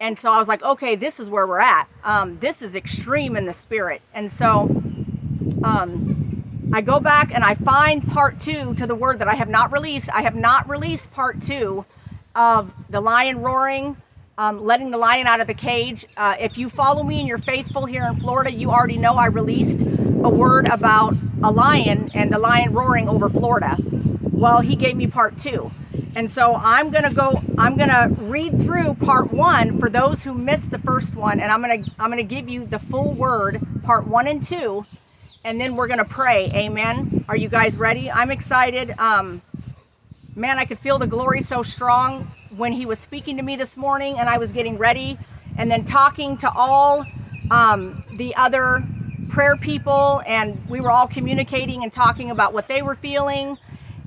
And 0.00 0.19
so 0.19 0.33
I 0.33 0.38
was 0.38 0.49
like, 0.49 0.62
okay, 0.62 0.97
this 0.97 1.21
is 1.21 1.28
where 1.28 1.47
we're 1.47 1.61
at. 1.61 1.87
Um, 2.02 2.38
this 2.38 2.62
is 2.62 2.75
extreme 2.75 3.37
in 3.37 3.45
the 3.45 3.52
spirit. 3.52 4.00
And 4.14 4.33
so 4.33 4.62
um, 5.64 6.18
I 6.71 6.83
go 6.83 7.01
back 7.01 7.33
and 7.35 7.43
I 7.43 7.55
find 7.55 8.07
part 8.07 8.41
two 8.41 8.75
to 8.75 8.87
the 8.87 8.95
word 8.95 9.21
that 9.21 9.29
I 9.29 9.35
have 9.35 9.49
not 9.49 9.73
released. 9.73 10.11
I 10.13 10.21
have 10.23 10.35
not 10.35 10.69
released 10.69 11.11
part 11.11 11.41
two 11.41 11.87
of 12.35 12.73
the 12.91 13.01
lion 13.01 13.41
roaring, 13.41 13.97
um, 14.37 14.63
letting 14.63 14.91
the 14.91 14.99
lion 14.99 15.27
out 15.27 15.41
of 15.41 15.47
the 15.47 15.55
cage. 15.55 16.07
Uh, 16.17 16.37
if 16.39 16.59
you 16.59 16.69
follow 16.69 17.03
me 17.03 17.21
and 17.21 17.29
you're 17.29 17.39
faithful 17.39 17.87
here 17.87 18.05
in 18.05 18.21
Florida, 18.21 18.53
you 18.53 18.71
already 18.71 18.99
know 18.99 19.15
I 19.15 19.27
released 19.27 19.81
a 19.81 20.29
word 20.29 20.69
about 20.69 21.17
a 21.43 21.51
lion 21.51 22.11
and 22.13 22.31
the 22.31 22.39
lion 22.39 22.75
roaring 22.75 23.09
over 23.09 23.31
Florida. 23.31 23.79
Well, 24.21 24.61
he 24.61 24.77
gave 24.77 24.95
me 24.95 25.07
part 25.07 25.39
two. 25.39 25.73
And 26.15 26.31
so 26.31 26.55
I'm 26.55 26.93
to 26.93 27.11
go 27.11 27.43
I'm 27.57 27.79
to 27.79 28.15
read 28.19 28.61
through 28.61 28.95
part 28.95 29.33
1 29.33 29.79
for 29.79 29.89
those 29.89 30.25
who 30.25 30.35
missed 30.35 30.71
the 30.71 30.79
first 30.79 31.15
one 31.15 31.39
and 31.39 31.53
I'm 31.53 31.63
to 31.63 31.91
I'm 31.99 32.11
to 32.17 32.23
give 32.23 32.49
you 32.49 32.67
the 32.67 32.79
full 32.79 33.13
word 33.13 33.61
part 33.83 34.07
1 34.07 34.27
and 34.27 34.43
2 34.43 34.85
and 35.45 35.61
then 35.61 35.76
we're 35.76 35.88
going 35.88 35.99
to 35.99 36.04
pray. 36.04 36.50
Amen. 36.54 37.25
Are 37.28 37.37
you 37.37 37.49
guys 37.49 37.76
ready? 37.76 38.11
I'm 38.11 38.30
excited. 38.30 38.95
Um 38.99 39.42
man, 40.38 40.57
I 40.59 40.64
could 40.64 40.78
feel 40.78 40.99
the 40.99 41.07
glory 41.07 41.40
so 41.40 41.62
strong 41.64 42.30
when 42.57 42.73
he 42.73 42.87
was 42.87 42.99
speaking 43.00 43.37
to 43.37 43.42
me 43.42 43.57
this 43.57 43.76
morning 43.76 44.18
and 44.18 44.28
I 44.28 44.38
was 44.38 44.52
getting 44.52 44.78
ready 44.78 45.18
and 45.57 45.71
then 45.71 45.85
talking 45.85 46.37
to 46.38 46.50
all 46.54 47.04
um, 47.50 48.04
the 48.16 48.35
other 48.37 48.85
prayer 49.28 49.57
people 49.57 50.23
and 50.26 50.64
we 50.68 50.80
were 50.80 50.90
all 50.92 51.09
communicating 51.09 51.83
and 51.83 51.92
talking 51.92 52.30
about 52.30 52.52
what 52.52 52.68
they 52.68 52.83
were 52.83 52.95
feeling 52.95 53.59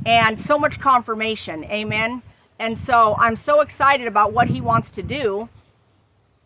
and 0.05 0.39
so 0.39 0.57
much 0.57 0.79
confirmation. 0.79 1.65
Amen. 1.65 2.23
And 2.57 2.79
so 2.79 3.15
I'm 3.17 3.35
so 3.35 3.59
excited 3.59 4.07
about 4.07 4.31
what 4.31 4.47
he 4.47 4.61
wants 4.61 4.89
to 4.91 5.03
do. 5.03 5.49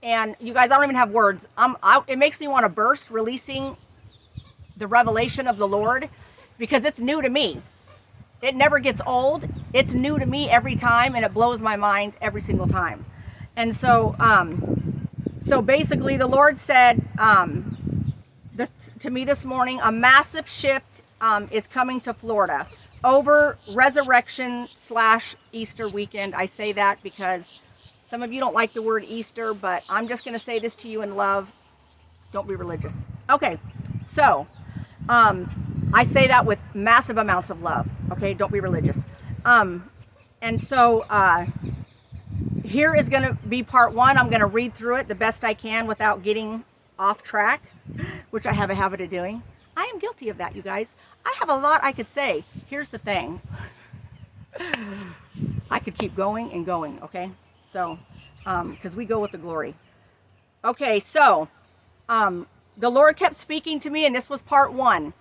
And 0.02 0.36
you 0.40 0.54
guys, 0.54 0.72
I 0.72 0.76
don't 0.76 0.84
even 0.86 0.96
have 0.96 1.12
words. 1.12 1.48
I'm, 1.58 1.78
I, 1.84 2.02
it 2.08 2.18
makes 2.18 2.42
me 2.42 2.48
want 2.48 2.64
to 2.64 2.70
burst 2.70 3.12
releasing 3.12 3.78
the 4.78 4.88
revelation 4.88 5.48
of 5.48 5.58
the 5.58 5.68
Lord 5.68 6.10
because 6.58 6.86
it's 6.86 7.00
new 7.02 7.22
to 7.22 7.30
me. 7.30 7.62
It 8.42 8.56
never 8.56 8.80
gets 8.80 9.02
old. 9.06 9.48
It's 9.74 9.94
new 9.94 10.20
to 10.20 10.26
me 10.26 10.50
every 10.50 10.76
time, 10.76 11.16
and 11.16 11.26
it 11.26 11.34
blows 11.34 11.62
my 11.62 11.76
mind 11.76 12.16
every 12.22 12.42
single 12.42 12.68
time. 12.68 13.06
And 13.56 13.76
so, 13.76 14.16
um, 14.20 15.08
so 15.42 15.62
basically, 15.62 16.18
the 16.18 16.28
Lord 16.28 16.60
said 16.60 17.08
um, 17.18 18.14
this, 18.54 18.72
to 19.00 19.10
me 19.10 19.26
this 19.26 19.46
morning: 19.46 19.80
a 19.82 19.92
massive 19.92 20.50
shift 20.50 21.02
um, 21.22 21.48
is 21.52 21.68
coming 21.68 22.00
to 22.02 22.14
Florida 22.14 22.68
over 23.04 23.58
resurrection 23.74 24.68
slash 24.68 25.36
Easter 25.52 25.88
weekend. 25.88 26.36
I 26.36 26.46
say 26.46 26.72
that 26.74 27.02
because 27.02 27.62
some 28.02 28.22
of 28.22 28.34
you 28.34 28.40
don't 28.40 28.54
like 28.54 28.74
the 28.74 28.82
word 28.82 29.06
Easter, 29.08 29.54
but 29.54 29.84
I'm 29.90 30.08
just 30.08 30.24
going 30.24 30.34
to 30.34 30.40
say 30.40 30.60
this 30.60 30.76
to 30.78 30.90
you 30.90 31.02
in 31.02 31.16
love. 31.16 31.52
Don't 32.34 32.48
be 32.48 32.56
religious. 32.56 33.02
Okay, 33.30 33.60
so 34.06 34.48
um, 35.10 35.92
I 35.94 36.04
say 36.04 36.28
that 36.28 36.46
with 36.46 36.60
massive 36.74 37.18
amounts 37.18 37.50
of 37.50 37.62
love. 37.62 37.90
Okay, 38.12 38.34
don't 38.34 38.52
be 38.52 38.60
religious. 38.60 39.04
Um, 39.44 39.90
and 40.42 40.62
so 40.62 41.02
uh, 41.10 41.46
here 42.64 42.96
is 42.96 43.10
going 43.10 43.24
to 43.24 43.34
be 43.48 43.64
part 43.64 43.94
one. 43.94 44.18
I'm 44.18 44.30
going 44.30 44.42
to 44.42 44.48
read 44.48 44.74
through 44.74 44.98
it 44.98 45.08
the 45.08 45.16
best 45.16 45.44
I 45.44 45.54
can 45.54 45.88
without 45.88 46.24
getting 46.24 46.64
off 46.98 47.22
track, 47.22 47.64
which 48.32 48.46
I 48.46 48.54
have 48.54 48.70
a 48.70 48.76
habit 48.76 49.02
of 49.02 49.10
doing. 49.10 49.44
I 49.78 49.84
am 49.94 50.00
guilty 50.00 50.30
of 50.30 50.38
that, 50.38 50.56
you 50.56 50.62
guys. 50.62 50.96
I 51.26 51.36
have 51.40 51.50
a 51.50 51.56
lot 51.56 51.84
I 51.84 51.92
could 51.92 52.10
say. 52.10 52.44
Here's 52.68 52.90
the 52.90 52.98
thing 52.98 53.42
I 55.70 55.80
could 55.80 55.98
keep 55.98 56.16
going 56.16 56.52
and 56.52 56.66
going, 56.66 57.02
okay? 57.04 57.32
So, 57.62 58.00
because 58.40 58.94
um, 58.94 58.98
we 58.98 59.06
go 59.06 59.20
with 59.20 59.32
the 59.32 59.38
glory. 59.38 59.76
Okay, 60.64 61.00
so 61.00 61.50
um, 62.08 62.48
the 62.78 62.90
Lord 62.90 63.18
kept 63.18 63.36
speaking 63.36 63.80
to 63.80 63.90
me, 63.90 64.06
and 64.06 64.16
this 64.16 64.30
was 64.30 64.42
part 64.42 64.74
one 64.74 65.14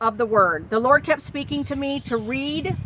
of 0.00 0.16
the 0.16 0.26
word. 0.26 0.70
The 0.70 0.78
Lord 0.80 1.04
kept 1.04 1.22
speaking 1.22 1.64
to 1.64 1.76
me 1.76 2.00
to 2.00 2.16
read 2.16 2.76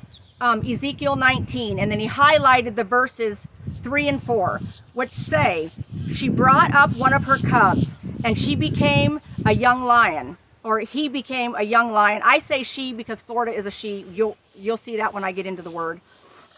um, 0.41 0.67
Ezekiel 0.67 1.17
19, 1.17 1.79
and 1.79 1.91
then 1.91 2.01
He 2.01 2.09
highlighted 2.09 2.75
the 2.75 2.85
verses 2.85 3.47
3 3.83 4.09
and 4.09 4.23
4, 4.23 4.61
which 4.93 5.13
say, 5.13 5.71
She 6.13 6.29
brought 6.29 6.75
up 6.75 6.97
one 6.97 7.13
of 7.13 7.25
her 7.25 7.39
cubs, 7.39 7.97
and 8.25 8.37
she 8.37 8.55
became 8.55 9.21
a 9.45 9.53
young 9.53 9.85
lion 9.85 10.39
or 10.65 10.81
he 10.81 11.09
became 11.09 11.55
a 11.55 11.63
young 11.63 11.93
lion. 11.93 12.23
I 12.25 12.39
say 12.39 12.63
she 12.63 12.93
because 12.93 13.23
Florida 13.23 13.53
is 13.53 13.67
a 13.67 13.71
she. 13.71 14.07
You'll 14.13 14.37
you'll 14.57 14.79
see 14.79 14.97
that 14.97 15.13
when 15.13 15.23
I 15.23 15.31
get 15.31 15.47
into 15.47 15.63
the 15.63 15.71
word. 15.71 16.01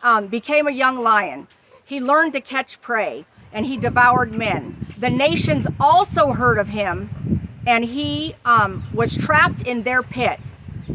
Um, 0.02 0.28
became 0.28 0.68
a 0.68 0.70
young 0.70 1.02
lion. 1.02 1.48
He 1.84 2.00
learned 2.00 2.32
to 2.34 2.40
catch 2.40 2.80
prey 2.80 3.26
and 3.52 3.66
he 3.66 3.76
devoured 3.76 4.32
men. 4.32 4.94
The 4.98 5.10
nations 5.10 5.66
also 5.80 6.32
heard 6.32 6.58
of 6.58 6.68
him, 6.68 7.45
and 7.66 7.84
he 7.84 8.36
um, 8.44 8.84
was 8.94 9.16
trapped 9.16 9.62
in 9.62 9.82
their 9.82 10.02
pit. 10.02 10.40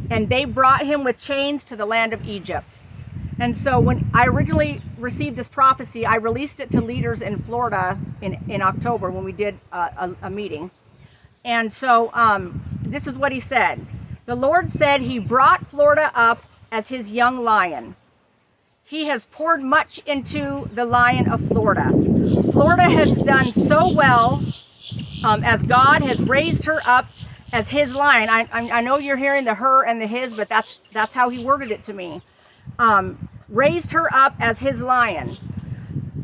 And 0.10 0.30
they 0.30 0.46
brought 0.46 0.86
him 0.86 1.04
with 1.04 1.18
chains 1.18 1.66
to 1.66 1.76
the 1.76 1.86
land 1.86 2.14
of 2.14 2.26
Egypt. 2.28 2.80
And 3.40 3.58
so 3.58 3.80
when 3.80 4.10
I 4.14 4.26
originally 4.28 4.82
received 4.98 5.36
this 5.36 5.50
prophecy, 5.50 6.06
I 6.06 6.16
released 6.16 6.60
it 6.60 6.72
to 6.72 6.82
leaders 6.82 7.22
in 7.22 7.40
Florida 7.40 8.00
in, 8.22 8.40
in 8.48 8.62
October 8.62 9.10
when 9.10 9.26
we 9.26 9.32
did 9.32 9.60
a, 9.72 9.78
a, 9.78 10.16
a 10.24 10.30
meeting. 10.30 10.72
And 11.44 11.74
so 11.74 12.12
um, 12.14 12.64
this 12.82 13.08
is 13.08 13.18
what 13.18 13.32
he 13.32 13.40
said. 13.40 13.86
The 14.26 14.36
Lord 14.36 14.72
said 14.72 15.02
he 15.02 15.20
brought 15.20 15.68
Florida 15.68 16.12
up 16.14 16.46
as 16.72 16.90
his 16.90 17.12
young 17.12 17.44
lion. 17.44 17.96
He 18.84 19.06
has 19.06 19.26
poured 19.26 19.62
much 19.62 20.00
into 20.06 20.70
the 20.74 20.86
lion 20.86 21.28
of 21.28 21.48
Florida. 21.48 21.90
Florida 22.52 22.84
has 22.84 23.18
done 23.18 23.52
so 23.52 23.92
well 23.92 24.44
um, 25.24 25.44
as 25.44 25.64
God 25.64 26.02
has 26.02 26.22
raised 26.22 26.66
her 26.66 26.82
up 26.86 27.08
as 27.54 27.70
his 27.70 27.94
lion. 27.94 28.30
I, 28.30 28.48
I, 28.52 28.72
I, 28.72 28.82
know 28.82 28.98
you're 28.98 29.18
hearing 29.18 29.46
the 29.46 29.56
her 29.56 29.86
and 29.86 30.02
the 30.02 30.08
his, 30.08 30.34
but 30.34 30.48
that's 30.48 30.80
that's 30.94 31.14
how 31.14 31.30
he 31.30 31.44
worded 31.44 31.72
it 31.72 31.84
to 31.84 31.94
me. 31.94 32.22
Um, 32.80 33.30
raised 33.50 33.92
her 33.92 34.14
up 34.14 34.36
as 34.40 34.60
his 34.60 34.82
lion. 34.82 35.38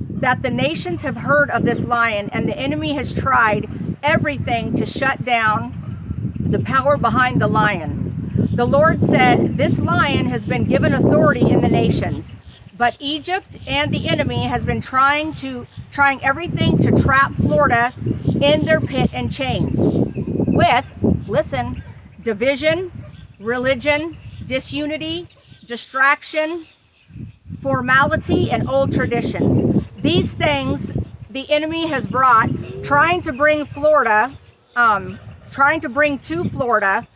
That 0.09 0.41
the 0.41 0.49
nations 0.49 1.03
have 1.03 1.17
heard 1.17 1.49
of 1.51 1.63
this 1.63 1.83
lion, 1.83 2.29
and 2.31 2.47
the 2.47 2.57
enemy 2.57 2.93
has 2.93 3.13
tried 3.13 3.97
everything 4.01 4.73
to 4.75 4.85
shut 4.85 5.23
down 5.23 6.35
the 6.39 6.59
power 6.59 6.97
behind 6.97 7.41
the 7.41 7.47
lion. 7.47 8.07
The 8.53 8.65
Lord 8.65 9.03
said, 9.03 9.57
This 9.57 9.79
lion 9.79 10.27
has 10.27 10.43
been 10.43 10.63
given 10.63 10.93
authority 10.93 11.49
in 11.49 11.61
the 11.61 11.67
nations, 11.67 12.35
but 12.75 12.97
Egypt 12.99 13.57
and 13.67 13.93
the 13.93 14.07
enemy 14.07 14.47
has 14.47 14.65
been 14.65 14.81
trying 14.81 15.33
to 15.35 15.67
trying 15.91 16.23
everything 16.23 16.77
to 16.79 16.91
trap 16.91 17.35
Florida 17.35 17.93
in 18.41 18.65
their 18.65 18.79
pit 18.79 19.10
and 19.13 19.32
chains 19.32 19.79
with, 20.48 20.86
listen, 21.27 21.84
division, 22.22 22.91
religion, 23.39 24.17
disunity, 24.46 25.27
distraction, 25.65 26.65
formality, 27.62 28.50
and 28.51 28.70
old 28.70 28.91
traditions. 28.91 29.86
These 30.01 30.34
things 30.34 30.91
the 31.29 31.50
enemy 31.51 31.88
has 31.88 32.08
brought, 32.08 32.50
trying 32.84 33.22
to 33.24 33.34
bring 33.34 33.65
Florida, 33.65 34.34
um, 34.75 35.20
trying 35.51 35.82
to 35.82 35.89
bring 35.89 36.20
to 36.20 36.46
Florida, 36.46 37.08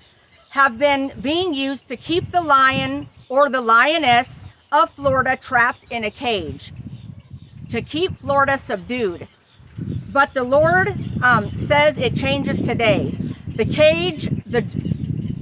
have 0.49 0.77
been 0.77 1.13
being 1.21 1.53
used 1.53 1.87
to 1.87 1.95
keep 1.95 2.31
the 2.31 2.41
lion 2.41 3.07
or 3.29 3.49
the 3.49 3.61
lioness 3.61 4.43
of 4.71 4.89
Florida 4.89 5.37
trapped 5.37 5.85
in 5.89 6.03
a 6.03 6.11
cage, 6.11 6.73
to 7.69 7.81
keep 7.81 8.17
Florida 8.17 8.57
subdued. 8.57 9.27
But 10.11 10.33
the 10.33 10.43
Lord 10.43 10.95
um, 11.23 11.55
says 11.55 11.97
it 11.97 12.15
changes 12.15 12.61
today. 12.61 13.15
The 13.55 13.65
cage, 13.65 14.29
the 14.45 14.61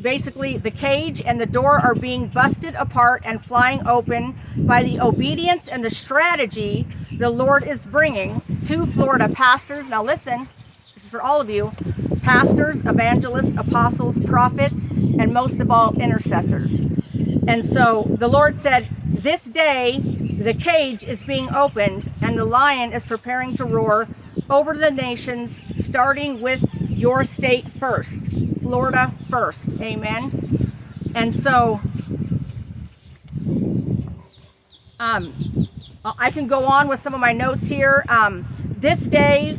basically 0.01 0.57
the 0.57 0.71
cage 0.71 1.21
and 1.21 1.41
the 1.41 1.45
door 1.45 1.79
are 1.79 1.95
being 1.95 2.27
busted 2.27 2.73
apart 2.75 3.21
and 3.25 3.43
flying 3.43 3.85
open 3.85 4.39
by 4.55 4.81
the 4.81 4.99
obedience 4.99 5.67
and 5.67 5.83
the 5.83 5.89
strategy 5.89 6.87
the 7.11 7.29
Lord 7.29 7.63
is 7.63 7.85
bringing 7.85 8.41
to 8.63 8.85
Florida 8.85 9.27
pastors. 9.27 9.89
Now, 9.89 10.03
listen, 10.03 10.47
this 10.93 11.05
is 11.05 11.09
for 11.09 11.21
all 11.21 11.41
of 11.41 11.49
you 11.49 11.73
pastors, 12.21 12.79
evangelists, 12.85 13.53
apostles, 13.57 14.19
prophets, 14.19 14.87
and 14.87 15.33
most 15.33 15.59
of 15.59 15.71
all, 15.71 15.93
intercessors. 15.99 16.81
And 17.47 17.65
so 17.65 18.05
the 18.09 18.27
Lord 18.27 18.57
said, 18.57 18.89
This 19.05 19.45
day 19.45 19.99
the 19.99 20.53
cage 20.53 21.03
is 21.03 21.21
being 21.21 21.53
opened 21.53 22.11
and 22.21 22.37
the 22.37 22.45
lion 22.45 22.93
is 22.93 23.03
preparing 23.03 23.55
to 23.57 23.65
roar 23.65 24.07
over 24.49 24.73
the 24.73 24.91
nations, 24.91 25.63
starting 25.77 26.41
with 26.41 26.63
your 26.89 27.23
state 27.23 27.71
first, 27.79 28.19
Florida 28.61 29.13
first. 29.29 29.69
Amen. 29.79 30.71
And 31.13 31.33
so, 31.33 31.79
um, 34.99 35.67
I 36.03 36.31
can 36.31 36.47
go 36.47 36.65
on 36.65 36.87
with 36.87 36.99
some 36.99 37.13
of 37.13 37.19
my 37.19 37.31
notes 37.31 37.69
here. 37.69 38.05
Um, 38.09 38.47
this 38.63 39.07
day, 39.07 39.57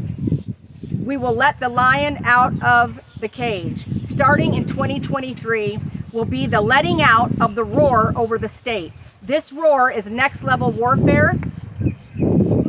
we 1.05 1.17
will 1.17 1.35
let 1.35 1.61
the 1.61 1.69
lion 1.69 2.19
out 2.25 2.61
of 2.63 3.01
the 3.21 3.29
cage. 3.29 3.87
Starting 4.05 4.55
in 4.55 4.65
2023 4.65 5.79
will 6.13 6.25
be 6.25 6.47
the 6.47 6.61
letting 6.61 7.01
out 7.03 7.31
of 7.41 7.55
the 7.55 7.65
roar 7.65 8.13
over 8.17 8.39
the 8.39 8.49
state. 8.49 8.93
This 9.23 9.53
roar 9.53 9.91
is 9.91 10.09
next 10.09 10.43
level 10.43 10.71
warfare 10.71 11.39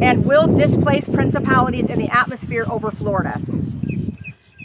and 0.01 0.25
will 0.25 0.48
displace 0.48 1.08
principalities 1.08 1.88
in 1.88 2.00
the 2.00 2.10
atmosphere 2.10 2.65
over 2.70 2.91
Florida. 2.91 3.39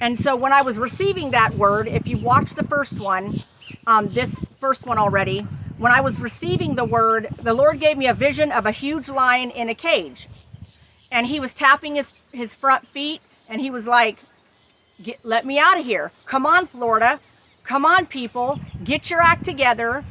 And 0.00 0.18
so 0.18 0.34
when 0.34 0.52
I 0.52 0.62
was 0.62 0.78
receiving 0.78 1.30
that 1.30 1.54
word, 1.54 1.88
if 1.88 2.08
you 2.08 2.18
watch 2.18 2.54
the 2.54 2.64
first 2.64 3.00
one, 3.00 3.42
um, 3.86 4.08
this 4.08 4.38
first 4.60 4.86
one 4.86 4.98
already, 4.98 5.40
when 5.78 5.92
I 5.92 6.00
was 6.00 6.20
receiving 6.20 6.74
the 6.74 6.84
word, 6.84 7.28
the 7.42 7.52
Lord 7.52 7.80
gave 7.80 7.98
me 7.98 8.06
a 8.06 8.14
vision 8.14 8.50
of 8.50 8.66
a 8.66 8.70
huge 8.70 9.08
lion 9.08 9.50
in 9.50 9.68
a 9.68 9.74
cage. 9.74 10.26
And 11.10 11.26
he 11.26 11.38
was 11.38 11.54
tapping 11.54 11.96
his, 11.96 12.14
his 12.32 12.54
front 12.54 12.86
feet 12.86 13.20
and 13.48 13.60
he 13.60 13.70
was 13.70 13.86
like, 13.86 14.22
let 15.22 15.44
me 15.44 15.58
out 15.58 15.78
of 15.78 15.84
here. 15.84 16.12
Come 16.24 16.46
on, 16.46 16.66
Florida. 16.66 17.20
Come 17.64 17.84
on, 17.84 18.06
people. 18.06 18.60
Get 18.82 19.10
your 19.10 19.20
act 19.20 19.44
together. 19.44 20.04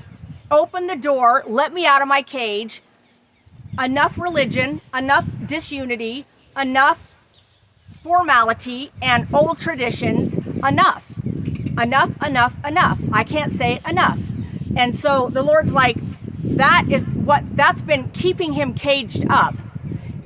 Open 0.52 0.88
the 0.88 0.96
door. 0.96 1.44
Let 1.48 1.74
me 1.74 1.86
out 1.86 2.02
of 2.02 2.08
my 2.08 2.22
cage. 2.22 2.82
Enough 3.82 4.18
religion, 4.18 4.82
enough 4.94 5.26
disunity, 5.46 6.26
enough 6.60 7.14
formality 8.02 8.92
and 9.02 9.28
old 9.34 9.58
traditions. 9.58 10.36
Enough. 10.36 11.12
Enough, 11.78 12.12
enough, 12.24 12.54
enough. 12.66 13.00
I 13.12 13.24
can't 13.24 13.52
say 13.52 13.82
enough. 13.88 14.20
And 14.76 14.96
so 14.96 15.30
the 15.30 15.44
Lord's 15.44 15.74
like, 15.74 15.98
that 16.44 16.86
is 16.90 17.10
what 17.10 17.56
that's 17.56 17.82
been 17.82 18.10
keeping 18.10 18.54
him 18.54 18.74
caged 18.74 19.26
up 19.30 19.56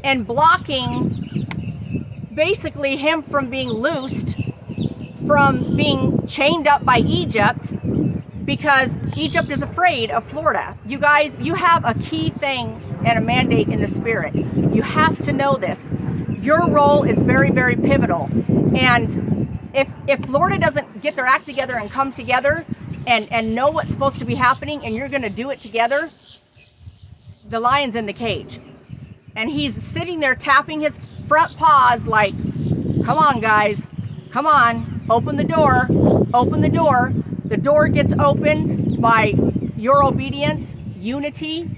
and 0.04 0.28
blocking 0.28 1.48
basically 2.34 2.98
him 2.98 3.22
from 3.22 3.50
being 3.50 3.70
loosed 3.70 4.38
from 5.30 5.76
being 5.76 6.26
chained 6.26 6.68
up 6.68 6.84
by 6.84 6.98
Egypt 6.98 7.74
because 8.46 8.98
Egypt 9.16 9.52
is 9.52 9.62
afraid 9.62 10.10
of 10.10 10.24
Florida. 10.24 10.76
You 10.88 10.98
guys, 10.98 11.38
you 11.40 11.54
have 11.54 11.86
a 11.86 11.94
key 11.94 12.30
thing 12.32 12.82
and 13.06 13.18
a 13.18 13.22
mandate 13.22 13.68
in 13.68 13.82
the 13.82 13.88
spirit. 13.88 14.36
You 14.36 14.82
have 14.82 15.20
to 15.24 15.34
know 15.34 15.56
this. 15.56 15.92
Your 16.42 16.68
role 16.68 17.04
is 17.04 17.22
very, 17.22 17.50
very 17.50 17.76
pivotal. 17.76 18.30
And 18.76 19.60
if 19.74 19.90
if 20.08 20.20
Florida 20.26 20.58
doesn't 20.58 21.02
get 21.02 21.16
their 21.16 21.26
act 21.26 21.46
together 21.46 21.76
and 21.76 21.90
come 21.92 22.14
together 22.14 22.66
and, 23.06 23.32
and 23.32 23.56
know 23.56 23.70
what's 23.70 23.92
supposed 23.92 24.20
to 24.20 24.26
be 24.26 24.36
happening 24.36 24.86
and 24.86 24.96
you're 24.96 25.10
gonna 25.10 25.30
do 25.30 25.50
it 25.50 25.62
together, 25.62 26.10
the 27.48 27.60
lion's 27.60 27.96
in 27.96 28.06
the 28.06 28.14
cage. 28.14 28.60
And 29.36 29.50
he's 29.50 29.82
sitting 29.82 30.20
there 30.20 30.36
tapping 30.36 30.82
his 30.82 31.00
front 31.28 31.56
paws 31.56 32.08
like, 32.08 32.34
come 33.06 33.18
on, 33.18 33.40
guys, 33.40 33.88
come 34.32 34.46
on, 34.46 35.00
Open 35.10 35.38
the 35.38 35.44
door. 35.44 35.88
Open 36.36 36.62
the 36.62 36.70
door. 36.70 37.12
The 37.46 37.58
door 37.58 37.88
gets 37.88 38.14
opened 38.14 39.02
by 39.02 39.34
your 39.76 40.04
obedience, 40.04 40.78
unity, 41.00 41.72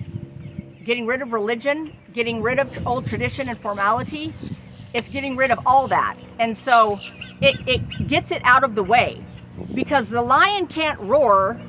getting 0.83 1.05
rid 1.05 1.21
of 1.21 1.33
religion, 1.33 1.95
getting 2.13 2.41
rid 2.41 2.59
of 2.59 2.85
old 2.85 3.05
tradition 3.05 3.50
and 3.50 3.59
formality. 3.59 4.33
It's 4.93 5.09
getting 5.09 5.35
rid 5.35 5.51
of 5.51 5.59
all 5.65 5.88
that. 5.88 6.17
And 6.39 6.57
so 6.57 7.00
it, 7.41 7.61
it 7.67 8.07
gets 8.07 8.31
it 8.31 8.41
out 8.43 8.63
of 8.63 8.75
the 8.75 8.83
way 8.83 9.23
because 9.73 10.09
the 10.09 10.21
lion 10.21 10.67
can't 10.67 11.00
roar, 11.00 11.61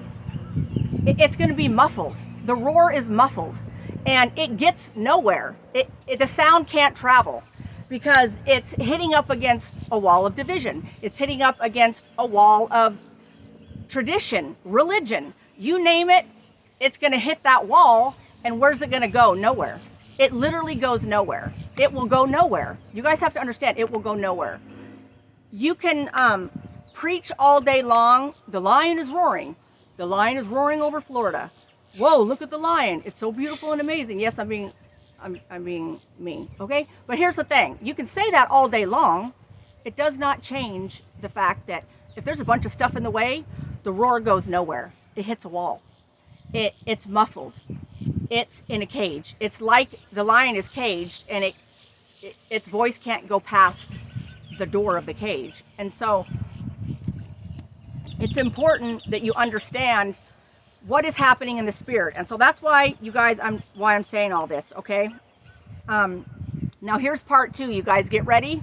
it's 1.07 1.37
going 1.37 1.51
to 1.51 1.55
be 1.55 1.69
muffled. 1.69 2.17
The 2.45 2.55
roar 2.55 2.93
is 2.93 3.09
muffled 3.09 3.61
and 4.07 4.33
it 4.37 4.57
gets 4.57 4.93
nowhere. 4.97 5.57
It, 5.75 5.91
it, 6.07 6.19
the 6.19 6.27
sound 6.27 6.67
can't 6.67 6.97
travel 6.97 7.45
because 7.89 8.33
it's 8.47 8.73
hitting 8.75 9.15
up 9.15 9.31
against 9.31 9.75
a 9.91 9.99
wall 9.99 10.27
of 10.27 10.35
division. 10.35 10.89
It's 11.03 11.19
hitting 11.19 11.43
up 11.43 11.57
against 11.61 12.09
a 12.19 12.27
wall 12.27 12.73
of 12.73 12.97
tradition, 13.89 14.57
religion. 14.65 15.35
You 15.57 15.83
name 15.83 16.09
it, 16.09 16.25
it's 16.81 16.99
going 16.99 17.13
to 17.13 17.19
hit 17.19 17.43
that 17.43 17.67
wall. 17.67 18.17
And 18.45 18.61
where's 18.61 18.83
it 18.83 18.91
going 18.91 19.03
to 19.03 19.09
go? 19.09 19.35
Nowhere. 19.35 19.79
It 20.19 20.33
literally 20.33 20.75
goes 20.75 21.07
nowhere. 21.07 21.53
It 21.79 21.93
will 21.93 22.07
go 22.07 22.25
nowhere. 22.25 22.79
You 22.93 23.03
guys 23.03 23.21
have 23.21 23.33
to 23.35 23.41
understand, 23.41 23.79
it 23.79 23.91
will 23.91 24.01
go 24.01 24.15
nowhere. 24.15 24.61
You 25.53 25.75
can 25.75 26.11
um, 26.13 26.51
preach 26.93 27.33
all 27.39 27.61
day 27.61 27.83
long. 27.83 28.35
The 28.49 28.61
lion 28.61 28.99
is 28.99 29.11
roaring. 29.11 29.57
The 29.97 30.07
lion 30.07 30.37
is 30.37 30.47
roaring 30.47 30.81
over 30.81 31.01
Florida. 31.01 31.51
Whoa, 31.99 32.23
look 32.23 32.43
at 32.43 32.51
the 32.51 32.59
lion. 32.59 33.03
It's 33.05 33.19
so 33.19 33.33
beautiful 33.33 33.73
and 33.73 33.81
amazing. 33.81 34.19
Yes, 34.21 34.39
I'm 34.39 34.49
being 34.49 34.73
I'm, 35.23 35.41
I'm 35.51 35.65
being 35.65 36.01
mean, 36.19 36.51
okay? 36.61 36.89
But 37.07 37.19
here's 37.19 37.37
the 37.37 37.45
thing 37.45 37.79
you 37.81 37.95
can 37.95 38.07
say 38.07 38.31
that 38.31 38.51
all 38.51 38.69
day 38.69 38.85
long. 38.85 39.33
It 39.85 39.97
does 39.97 40.19
not 40.19 40.43
change 40.43 41.03
the 41.21 41.29
fact 41.29 41.67
that 41.67 41.85
if 42.15 42.25
there's 42.25 42.41
a 42.41 42.45
bunch 42.45 42.65
of 42.65 42.73
stuff 42.73 42.97
in 42.97 43.03
the 43.03 43.11
way, 43.11 43.45
the 43.83 43.93
roar 43.93 44.21
goes 44.21 44.47
nowhere. 44.47 44.93
It 45.17 45.25
hits 45.25 45.45
a 45.45 45.49
wall. 45.49 45.83
It, 46.53 46.75
it's 46.87 47.09
muffled. 47.09 47.61
It's 48.33 48.65
in 48.67 48.81
a 48.81 48.87
cage. 48.87 49.35
It's 49.41 49.61
like 49.61 49.91
the 50.11 50.25
lion 50.25 50.57
is 50.57 50.67
caged 50.67 51.27
and 51.29 51.45
it, 51.45 51.55
it 52.23 52.35
its 52.49 52.67
voice 52.67 52.97
can't 52.97 53.29
go 53.29 53.39
past 53.39 53.99
the 54.57 54.65
door 54.65 54.97
of 54.97 55.05
the 55.05 55.13
cage. 55.13 55.65
And 55.77 55.93
so 55.93 56.25
it's 58.19 58.39
important 58.39 59.03
that 59.11 59.21
you 59.21 59.35
understand 59.35 60.19
what 60.87 61.05
is 61.05 61.19
happening 61.19 61.59
in 61.59 61.67
the 61.67 61.73
spirit. 61.73 62.15
And 62.17 62.27
so 62.27 62.39
that's 62.39 62.63
why 62.63 62.95
you 63.03 63.13
guys, 63.13 63.39
I'm 63.39 63.63
why 63.75 63.95
I'm 63.95 64.03
saying 64.03 64.33
all 64.33 64.47
this, 64.47 64.73
okay? 64.79 65.11
Um, 65.87 66.25
now 66.81 66.97
here's 66.97 67.23
part 67.23 67.53
two. 67.53 67.71
You 67.71 67.83
guys 67.83 68.09
get 68.09 68.25
ready. 68.25 68.63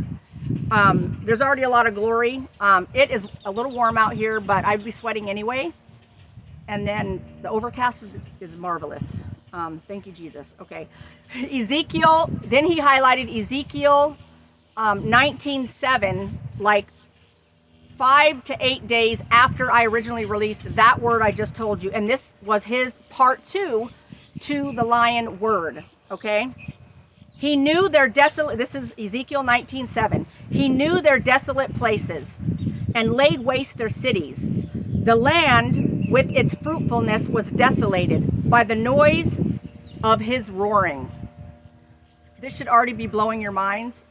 Um, 0.71 1.21
there's 1.25 1.43
already 1.43 1.61
a 1.61 1.69
lot 1.69 1.85
of 1.85 1.93
glory. 1.93 2.41
Um, 2.59 2.87
it 2.95 3.11
is 3.11 3.27
a 3.45 3.51
little 3.51 3.71
warm 3.71 3.99
out 3.99 4.13
here, 4.13 4.39
but 4.39 4.65
I'd 4.65 4.83
be 4.83 4.89
sweating 4.89 5.29
anyway. 5.29 5.73
And 6.67 6.87
then 6.87 7.23
the 7.43 7.51
overcast 7.51 8.03
is 8.39 8.57
marvelous. 8.57 9.15
Um, 9.51 9.81
thank 9.87 10.05
you, 10.05 10.11
Jesus. 10.11 10.53
Okay. 10.61 10.87
Ezekiel, 11.51 12.29
then 12.43 12.65
he 12.65 12.79
highlighted 12.79 13.35
Ezekiel 13.35 14.17
um, 14.77 15.03
19.7, 15.03 16.31
like 16.59 16.87
five 17.97 18.43
to 18.45 18.55
eight 18.61 18.87
days 18.87 19.21
after 19.29 19.69
I 19.69 19.85
originally 19.85 20.25
released 20.25 20.75
that 20.75 21.01
word 21.01 21.21
I 21.21 21.31
just 21.31 21.53
told 21.53 21.83
you. 21.83 21.91
And 21.91 22.09
this 22.09 22.33
was 22.41 22.63
his 22.63 22.99
part 23.09 23.45
two 23.45 23.89
to 24.39 24.71
the 24.71 24.83
lion 24.83 25.39
word. 25.39 25.83
Okay? 26.09 26.53
He 27.35 27.55
knew 27.55 27.89
their 27.89 28.07
desolate, 28.07 28.57
this 28.57 28.75
is 28.75 28.93
Ezekiel 28.97 29.43
19:7. 29.43 30.27
He 30.49 30.69
knew 30.69 31.01
their 31.01 31.19
desolate 31.19 31.73
places 31.73 32.39
and 32.95 33.13
laid 33.13 33.41
waste 33.41 33.77
their 33.77 33.89
cities. 33.89 34.49
The 34.83 35.15
land 35.15 35.98
with 36.09 36.29
its 36.31 36.55
fruitfulness 36.55 37.29
was 37.29 37.51
desolated 37.51 38.49
by 38.49 38.63
the 38.63 38.75
noise 38.75 39.39
of 40.03 40.19
his 40.19 40.49
roaring. 40.49 41.11
This 42.39 42.57
should 42.57 42.67
already 42.67 42.93
be 42.93 43.07
blowing 43.07 43.41
your 43.41 43.51
minds. 43.51 44.03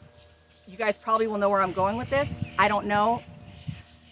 You 0.66 0.76
guys 0.76 0.98
probably 0.98 1.26
will 1.26 1.38
know 1.38 1.48
where 1.48 1.62
I'm 1.62 1.72
going 1.72 1.96
with 1.96 2.10
this. 2.10 2.40
I 2.58 2.68
don't 2.68 2.86
know 2.86 3.22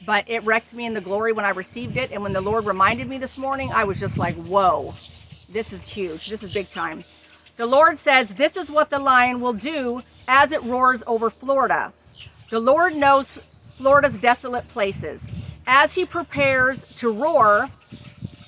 but 0.07 0.25
it 0.29 0.45
wrecked 0.45 0.73
me 0.73 0.87
in 0.87 0.95
the 0.95 1.01
glory 1.01 1.33
when 1.33 1.45
I 1.45 1.49
received 1.49 1.97
it. 1.97 2.13
And 2.13 2.23
when 2.23 2.33
the 2.33 2.41
Lord 2.41 2.65
reminded 2.65 3.09
me 3.09 3.19
this 3.19 3.37
morning, 3.37 3.73
I 3.73 3.83
was 3.83 3.99
just 3.99 4.17
like, 4.17 4.37
whoa, 4.37 4.95
this 5.49 5.73
is 5.73 5.89
huge. 5.89 6.29
This 6.29 6.45
is 6.45 6.55
big 6.55 6.71
time. 6.71 7.05
The 7.57 7.67
Lord 7.67 7.99
says, 7.99 8.29
This 8.29 8.57
is 8.57 8.71
what 8.71 8.91
the 8.91 8.99
lion 8.99 9.41
will 9.41 9.55
do 9.55 10.03
as 10.29 10.53
it 10.53 10.63
roars 10.63 11.03
over 11.07 11.31
Florida. 11.31 11.93
The 12.51 12.61
Lord 12.61 12.95
knows 12.95 13.39
Florida's 13.77 14.19
desolate 14.19 14.69
places. 14.69 15.31
As 15.67 15.95
he 15.95 16.05
prepares 16.05 16.85
to 16.97 17.11
roar 17.11 17.71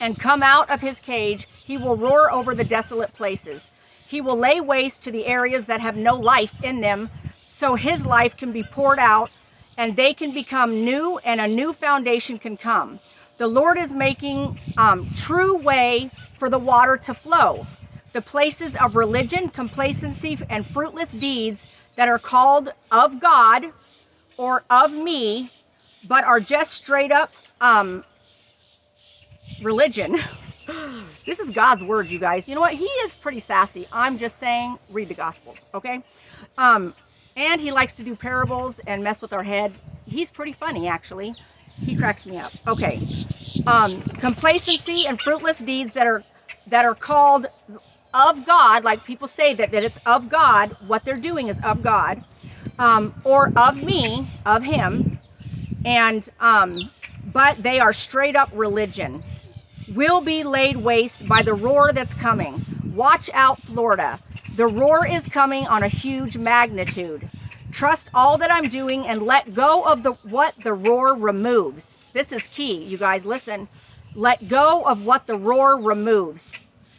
and 0.00 0.18
come 0.18 0.42
out 0.42 0.70
of 0.70 0.81
his 0.81 1.00
cage, 1.00 1.46
he 1.64 1.76
will 1.76 1.96
roar 1.96 2.33
over 2.33 2.54
the 2.54 2.64
desolate 2.64 3.12
places. 3.12 3.70
He 4.07 4.20
will 4.20 4.38
lay 4.38 4.61
waste 4.61 5.02
to 5.02 5.11
the 5.11 5.26
areas 5.26 5.66
that 5.66 5.81
have 5.81 5.96
no 5.96 6.14
life 6.14 6.54
in 6.62 6.81
them 6.81 7.11
so 7.46 7.74
his 7.74 8.07
life 8.07 8.37
can 8.37 8.52
be 8.52 8.62
poured 8.62 8.98
out 8.98 9.31
and 9.76 9.96
they 9.96 10.14
can 10.14 10.33
become 10.33 10.85
new 10.85 11.18
and 11.24 11.40
a 11.40 11.48
new 11.48 11.72
foundation 11.72 12.38
can 12.38 12.57
come. 12.57 13.00
The 13.38 13.48
Lord 13.48 13.78
is 13.78 13.94
making 13.94 14.59
um, 14.76 15.11
true 15.14 15.57
way 15.57 16.11
for 16.37 16.50
the 16.50 16.59
water 16.59 16.96
to 16.96 17.14
flow. 17.14 17.66
The 18.12 18.20
places 18.22 18.74
of 18.76 18.96
religion, 18.96 19.48
complacency, 19.48 20.38
and 20.48 20.66
fruitless 20.66 21.12
deeds 21.12 21.66
that 21.94 22.09
are 22.09 22.18
called 22.18 22.70
of 22.90 23.20
God 23.20 23.72
or 24.37 24.64
of 24.70 24.92
me, 24.92 25.50
but 26.08 26.24
are 26.24 26.40
just 26.40 26.72
straight 26.72 27.12
up 27.12 27.32
um, 27.60 28.04
religion. 29.62 30.18
this 31.26 31.38
is 31.38 31.50
God's 31.50 31.84
word, 31.84 32.10
you 32.10 32.18
guys. 32.18 32.48
You 32.48 32.54
know 32.54 32.60
what? 32.60 32.74
He 32.74 32.86
is 32.86 33.16
pretty 33.16 33.40
sassy. 33.40 33.86
I'm 33.92 34.18
just 34.18 34.38
saying, 34.38 34.78
read 34.90 35.08
the 35.08 35.14
Gospels, 35.14 35.64
okay? 35.74 36.02
Um, 36.56 36.94
and 37.36 37.60
he 37.60 37.70
likes 37.70 37.94
to 37.96 38.02
do 38.02 38.16
parables 38.16 38.80
and 38.80 39.04
mess 39.04 39.22
with 39.22 39.32
our 39.32 39.44
head. 39.44 39.74
He's 40.06 40.30
pretty 40.32 40.52
funny, 40.52 40.88
actually. 40.88 41.34
He 41.80 41.94
cracks 41.94 42.26
me 42.26 42.38
up. 42.38 42.52
Okay. 42.66 43.06
Um, 43.66 44.02
complacency 44.02 45.06
and 45.06 45.20
fruitless 45.20 45.58
deeds 45.58 45.94
that 45.94 46.08
are 46.08 46.24
that 46.66 46.84
are 46.84 46.94
called 46.94 47.46
of 48.12 48.44
God, 48.44 48.84
like 48.84 49.04
people 49.04 49.28
say 49.28 49.54
that, 49.54 49.70
that 49.70 49.84
it's 49.84 49.98
of 50.04 50.28
God, 50.28 50.76
what 50.86 51.04
they're 51.04 51.16
doing 51.18 51.48
is 51.48 51.60
of 51.62 51.82
God, 51.82 52.24
um, 52.78 53.14
or 53.24 53.52
of 53.56 53.76
me, 53.76 54.28
of 54.44 54.64
him, 54.64 55.07
and 55.84 56.28
um, 56.40 56.90
but 57.32 57.62
they 57.62 57.80
are 57.80 57.92
straight 57.92 58.36
up 58.36 58.50
religion. 58.52 59.22
will 59.94 60.20
be 60.20 60.44
laid 60.44 60.78
waste 60.78 61.28
by 61.28 61.42
the 61.42 61.54
roar 61.54 61.92
that's 61.92 62.14
coming. 62.14 62.64
Watch 62.94 63.30
out, 63.32 63.62
Florida. 63.62 64.20
The 64.56 64.66
roar 64.66 65.06
is 65.06 65.28
coming 65.28 65.66
on 65.66 65.82
a 65.82 65.88
huge 65.88 66.36
magnitude. 66.36 67.30
Trust 67.70 68.10
all 68.14 68.38
that 68.38 68.52
I'm 68.52 68.68
doing 68.68 69.06
and 69.06 69.22
let 69.22 69.54
go 69.54 69.84
of 69.84 70.02
the 70.02 70.12
what 70.24 70.54
the 70.64 70.72
roar 70.72 71.14
removes. 71.14 71.98
This 72.12 72.32
is 72.32 72.48
key, 72.48 72.82
you 72.84 72.98
guys. 72.98 73.24
Listen. 73.24 73.68
Let 74.14 74.48
go 74.48 74.82
of 74.84 75.02
what 75.02 75.26
the 75.26 75.36
roar 75.36 75.78
removes. 75.80 76.52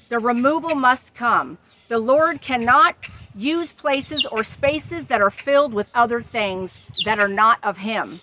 The 0.10 0.20
removal 0.20 0.76
must 0.76 1.16
come. 1.16 1.58
The 1.90 2.00
Lord 2.00 2.42
cannot 2.42 2.96
use 3.36 3.74
places 3.74 4.26
or 4.26 4.44
spaces 4.44 5.08
that 5.08 5.22
are 5.22 5.32
filled 5.32 5.74
with 5.74 5.90
other 5.94 6.22
things 6.22 6.80
that 7.06 7.20
are 7.20 7.28
not 7.28 7.60
of 7.64 7.80
Him. 7.80 8.22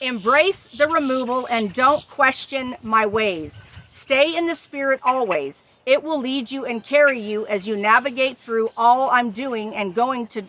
Embrace 0.00 0.68
the 0.68 0.86
removal 0.86 1.46
and 1.50 1.72
don't 1.74 2.08
question 2.08 2.76
my 2.82 3.04
ways. 3.04 3.60
Stay 3.88 4.36
in 4.36 4.46
the 4.46 4.54
Spirit 4.54 5.00
always. 5.02 5.64
It 5.86 6.02
will 6.02 6.20
lead 6.20 6.50
you 6.50 6.64
and 6.64 6.84
carry 6.84 7.20
you 7.20 7.46
as 7.46 7.66
you 7.66 7.76
navigate 7.76 8.38
through 8.38 8.70
all 8.76 9.10
I'm 9.10 9.30
doing 9.30 9.74
and 9.74 9.94
going 9.94 10.26
to 10.28 10.42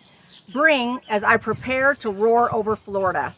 bring 0.52 1.00
as 1.08 1.24
I 1.24 1.36
prepare 1.36 1.94
to 1.96 2.10
roar 2.10 2.54
over 2.54 2.76
Florida. 2.76 3.34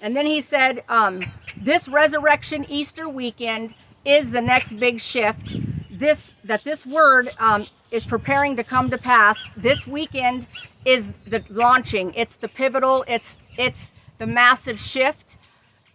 And 0.00 0.16
then 0.16 0.26
he 0.26 0.40
said, 0.40 0.84
um, 0.88 1.22
This 1.56 1.88
resurrection 1.88 2.66
Easter 2.68 3.08
weekend 3.08 3.74
is 4.04 4.32
the 4.32 4.40
next 4.40 4.78
big 4.78 5.00
shift. 5.00 5.56
This 5.90 6.34
that 6.42 6.64
this 6.64 6.84
word 6.84 7.30
um, 7.38 7.64
is 7.90 8.04
preparing 8.04 8.56
to 8.56 8.64
come 8.64 8.90
to 8.90 8.98
pass. 8.98 9.48
This 9.56 9.86
weekend 9.86 10.46
is 10.84 11.12
the 11.26 11.42
launching. 11.48 12.12
It's 12.14 12.36
the 12.36 12.48
pivotal. 12.48 13.04
It's 13.06 13.38
it's 13.56 13.92
the 14.18 14.26
massive 14.26 14.78
shift 14.78 15.36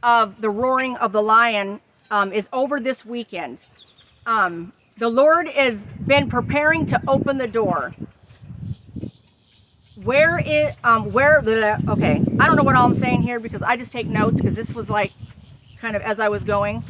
of 0.03 0.41
the 0.41 0.49
roaring 0.49 0.95
of 0.97 1.11
the 1.11 1.21
lion 1.21 1.81
um, 2.11 2.31
is 2.31 2.47
over 2.51 2.79
this 2.79 3.05
weekend. 3.05 3.65
Um, 4.25 4.73
the 4.97 5.09
Lord 5.09 5.47
has 5.47 5.87
been 6.05 6.29
preparing 6.29 6.85
to 6.87 7.01
open 7.07 7.37
the 7.37 7.47
door. 7.47 7.95
Where 10.03 10.39
is 10.39 10.73
um 10.83 11.11
where 11.11 11.39
okay 11.41 12.23
I 12.39 12.47
don't 12.47 12.55
know 12.55 12.63
what 12.63 12.77
all 12.77 12.85
I'm 12.85 12.93
saying 12.93 13.23
here 13.23 13.37
because 13.37 13.61
I 13.61 13.75
just 13.75 13.91
take 13.91 14.07
notes 14.07 14.39
because 14.39 14.55
this 14.55 14.73
was 14.73 14.89
like 14.89 15.11
kind 15.77 15.95
of 15.95 16.01
as 16.01 16.19
I 16.19 16.29
was 16.29 16.43
going. 16.43 16.83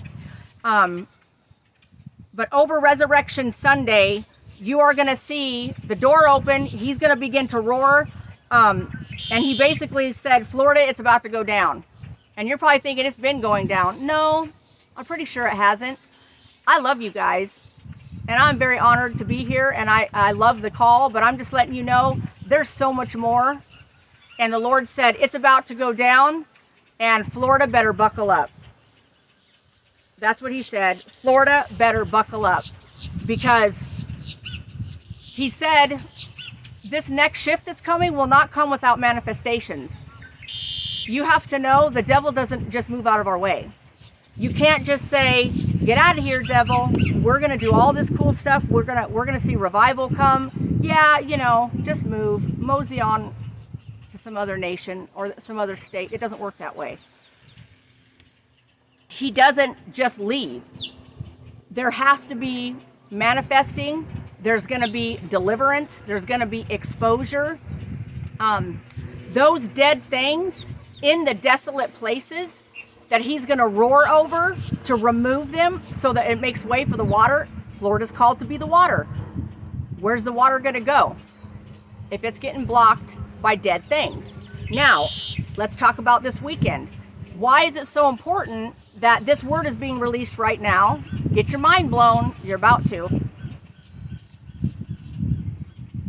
Um, 0.63 1.07
but 2.33 2.51
over 2.53 2.79
Resurrection 2.79 3.51
Sunday, 3.51 4.25
you 4.59 4.79
are 4.79 4.93
going 4.93 5.07
to 5.07 5.15
see 5.15 5.73
the 5.85 5.95
door 5.95 6.27
open. 6.27 6.65
He's 6.65 6.97
going 6.97 7.09
to 7.09 7.15
begin 7.15 7.47
to 7.47 7.59
roar. 7.59 8.07
Um, 8.51 9.05
and 9.31 9.43
he 9.43 9.57
basically 9.57 10.11
said, 10.11 10.47
Florida, 10.47 10.81
it's 10.87 10.99
about 10.99 11.23
to 11.23 11.29
go 11.29 11.43
down. 11.43 11.83
And 12.35 12.47
you're 12.47 12.57
probably 12.57 12.79
thinking 12.79 13.05
it's 13.05 13.17
been 13.17 13.41
going 13.41 13.67
down. 13.67 14.05
No, 14.05 14.49
I'm 14.95 15.05
pretty 15.05 15.25
sure 15.25 15.45
it 15.47 15.53
hasn't. 15.53 15.99
I 16.67 16.79
love 16.79 17.01
you 17.01 17.11
guys. 17.11 17.59
And 18.27 18.41
I'm 18.41 18.57
very 18.57 18.79
honored 18.79 19.17
to 19.17 19.25
be 19.25 19.43
here. 19.43 19.69
And 19.69 19.89
I, 19.89 20.09
I 20.13 20.31
love 20.31 20.61
the 20.61 20.71
call. 20.71 21.09
But 21.09 21.23
I'm 21.23 21.37
just 21.37 21.53
letting 21.53 21.73
you 21.73 21.83
know 21.83 22.19
there's 22.45 22.69
so 22.69 22.93
much 22.93 23.15
more. 23.15 23.61
And 24.39 24.53
the 24.53 24.59
Lord 24.59 24.87
said, 24.87 25.17
it's 25.19 25.35
about 25.35 25.65
to 25.67 25.75
go 25.75 25.93
down. 25.93 26.45
And 26.99 27.31
Florida 27.31 27.67
better 27.67 27.93
buckle 27.93 28.31
up. 28.31 28.49
That's 30.17 30.41
what 30.41 30.51
he 30.51 30.61
said. 30.61 31.03
Florida 31.21 31.65
better 31.77 32.05
buckle 32.05 32.45
up. 32.45 32.65
Because 33.25 33.85
he 35.39 35.49
said 35.49 36.01
this 36.89 37.11
next 37.11 37.41
shift 37.41 37.65
that's 37.65 37.81
coming 37.81 38.15
will 38.15 38.27
not 38.27 38.51
come 38.51 38.69
without 38.69 38.99
manifestations. 38.99 40.01
You 41.03 41.23
have 41.23 41.47
to 41.47 41.59
know 41.59 41.89
the 41.89 42.01
devil 42.01 42.31
doesn't 42.31 42.69
just 42.69 42.89
move 42.89 43.07
out 43.07 43.19
of 43.19 43.27
our 43.27 43.37
way. 43.37 43.71
You 44.35 44.51
can't 44.51 44.85
just 44.85 45.05
say, 45.05 45.49
"Get 45.49 45.97
out 45.97 46.17
of 46.17 46.23
here, 46.23 46.41
devil. 46.41 46.89
We're 47.15 47.39
going 47.39 47.51
to 47.51 47.57
do 47.57 47.73
all 47.73 47.93
this 47.93 48.09
cool 48.09 48.33
stuff. 48.33 48.63
We're 48.69 48.83
going 48.83 49.03
to 49.03 49.09
we're 49.09 49.25
going 49.25 49.37
to 49.37 49.43
see 49.43 49.55
revival 49.55 50.09
come." 50.09 50.79
Yeah, 50.81 51.19
you 51.19 51.35
know, 51.35 51.71
just 51.81 52.05
move, 52.05 52.57
mosey 52.57 53.01
on 53.01 53.35
to 54.09 54.17
some 54.17 54.37
other 54.37 54.57
nation 54.57 55.09
or 55.13 55.33
some 55.37 55.59
other 55.59 55.75
state. 55.75 56.13
It 56.13 56.19
doesn't 56.19 56.39
work 56.39 56.57
that 56.57 56.75
way. 56.75 56.99
He 59.07 59.29
doesn't 59.31 59.91
just 59.91 60.19
leave. 60.19 60.63
There 61.69 61.91
has 61.91 62.25
to 62.25 62.35
be 62.35 62.75
manifesting 63.11 64.07
there's 64.41 64.65
going 64.67 64.81
to 64.81 64.91
be 64.91 65.19
deliverance, 65.29 66.03
there's 66.05 66.25
going 66.25 66.39
to 66.39 66.45
be 66.45 66.65
exposure. 66.69 67.59
Um, 68.39 68.81
those 69.33 69.67
dead 69.67 70.03
things 70.09 70.67
in 71.01 71.25
the 71.25 71.33
desolate 71.33 71.93
places 71.93 72.63
that 73.09 73.21
he's 73.21 73.45
going 73.45 73.57
to 73.57 73.67
roar 73.67 74.07
over 74.07 74.55
to 74.83 74.95
remove 74.95 75.51
them 75.51 75.81
so 75.91 76.13
that 76.13 76.29
it 76.29 76.39
makes 76.39 76.63
way 76.63 76.85
for 76.85 76.95
the 76.95 77.03
water. 77.03 77.47
Florida's 77.75 78.11
called 78.11 78.39
to 78.39 78.45
be 78.45 78.57
the 78.57 78.65
water. 78.65 79.07
Where's 79.99 80.23
the 80.23 80.31
water 80.31 80.59
going 80.59 80.75
to 80.75 80.81
go? 80.81 81.15
If 82.11 82.23
it's 82.23 82.39
getting 82.39 82.65
blocked 82.65 83.17
by 83.41 83.55
dead 83.55 83.87
things. 83.89 84.37
Now, 84.71 85.07
let's 85.57 85.75
talk 85.75 85.97
about 85.97 86.23
this 86.23 86.41
weekend. 86.41 86.89
Why 87.35 87.63
is 87.63 87.75
it 87.75 87.87
so 87.87 88.09
important 88.09 88.75
that 88.97 89.25
this 89.25 89.43
word 89.43 89.65
is 89.65 89.75
being 89.75 89.99
released 89.99 90.37
right 90.37 90.61
now? 90.61 91.03
Get 91.33 91.51
your 91.51 91.59
mind 91.59 91.89
blown. 91.89 92.35
You're 92.43 92.57
about 92.57 92.85
to. 92.87 93.07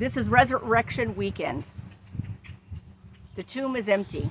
This 0.00 0.16
is 0.16 0.30
resurrection 0.30 1.14
weekend. 1.14 1.64
The 3.36 3.42
tomb 3.42 3.76
is 3.76 3.86
empty. 3.86 4.30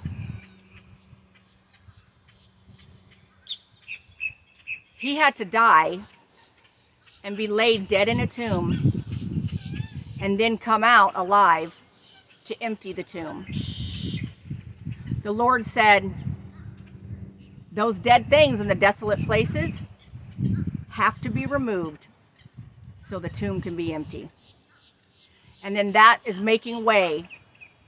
He 4.98 5.18
had 5.18 5.36
to 5.36 5.46
die 5.46 6.00
and 7.24 7.38
be 7.38 7.46
laid 7.46 7.88
dead 7.88 8.10
in 8.10 8.20
a 8.20 8.26
tomb 8.26 9.04
and 10.20 10.40
then 10.40 10.58
come 10.58 10.84
out 10.84 11.12
alive 11.14 11.80
to 12.46 12.60
empty 12.64 12.92
the 12.92 13.04
tomb. 13.04 13.46
The 15.22 15.32
Lord 15.32 15.68
said, 15.68 16.12
Those 17.72 18.00
dead 18.00 18.28
things 18.28 18.60
in 18.60 18.70
the 18.70 18.74
desolate 18.74 19.24
places 19.24 19.84
have 20.94 21.22
to 21.22 21.30
be 21.30 21.46
removed 21.46 22.08
so 23.02 23.20
the 23.20 23.30
tomb 23.30 23.62
can 23.62 23.76
be 23.76 23.94
empty. 23.94 24.32
And 25.64 25.76
then 25.76 25.92
that 25.92 26.20
is 26.26 26.40
making 26.40 26.86
way 26.86 27.30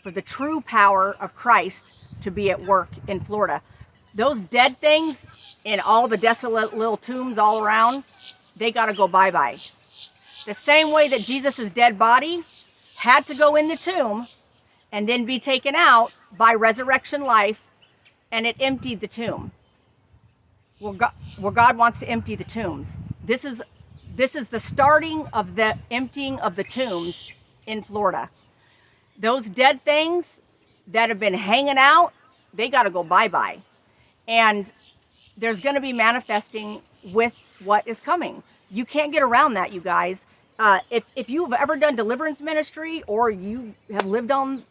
for 0.01 0.11
the 0.11 0.21
true 0.21 0.61
power 0.61 1.15
of 1.19 1.35
Christ 1.35 1.93
to 2.21 2.31
be 2.31 2.51
at 2.51 2.63
work 2.63 2.89
in 3.07 3.19
Florida. 3.19 3.61
Those 4.13 4.41
dead 4.41 4.79
things 4.79 5.25
in 5.63 5.79
all 5.79 6.07
the 6.07 6.17
desolate 6.17 6.75
little 6.75 6.97
tombs 6.97 7.37
all 7.37 7.63
around, 7.63 8.03
they 8.55 8.71
got 8.71 8.87
to 8.87 8.93
go 8.93 9.07
bye 9.07 9.31
bye. 9.31 9.57
The 10.45 10.53
same 10.53 10.91
way 10.91 11.07
that 11.07 11.21
Jesus' 11.21 11.69
dead 11.69 11.97
body 11.97 12.43
had 12.97 13.25
to 13.27 13.35
go 13.35 13.55
in 13.55 13.67
the 13.67 13.77
tomb 13.77 14.27
and 14.91 15.07
then 15.07 15.25
be 15.25 15.39
taken 15.39 15.75
out 15.75 16.13
by 16.35 16.53
resurrection 16.53 17.21
life, 17.21 17.67
and 18.31 18.45
it 18.45 18.55
emptied 18.59 18.99
the 18.99 19.07
tomb. 19.07 19.51
Well, 20.79 20.93
God, 20.93 21.13
well, 21.39 21.51
God 21.51 21.77
wants 21.77 21.99
to 21.99 22.09
empty 22.09 22.35
the 22.35 22.43
tombs. 22.43 22.97
This 23.23 23.45
is 23.45 23.61
this 24.13 24.35
is 24.35 24.49
the 24.49 24.59
starting 24.59 25.27
of 25.27 25.55
the 25.55 25.77
emptying 25.89 26.37
of 26.39 26.55
the 26.55 26.63
tombs 26.63 27.23
in 27.71 27.81
Florida. 27.81 28.29
Those 29.17 29.49
dead 29.49 29.83
things 29.83 30.41
that 30.87 31.09
have 31.09 31.19
been 31.19 31.33
hanging 31.33 31.77
out, 31.77 32.11
they 32.53 32.67
got 32.67 32.83
to 32.83 32.89
go 32.89 33.03
bye 33.03 33.27
bye. 33.27 33.59
And 34.27 34.71
there's 35.37 35.61
going 35.61 35.75
to 35.75 35.81
be 35.81 35.93
manifesting 35.93 36.81
with 37.03 37.33
what 37.63 37.87
is 37.87 38.01
coming. 38.01 38.43
You 38.69 38.85
can't 38.85 39.11
get 39.11 39.23
around 39.23 39.53
that, 39.53 39.71
you 39.71 39.81
guys. 39.81 40.25
Uh, 40.59 40.79
if, 40.89 41.03
if 41.15 41.29
you've 41.29 41.53
ever 41.53 41.75
done 41.75 41.95
deliverance 41.95 42.41
ministry 42.41 43.03
or 43.07 43.31
you 43.31 43.73
have 43.91 44.05
lived 44.05 44.31
on 44.31 44.63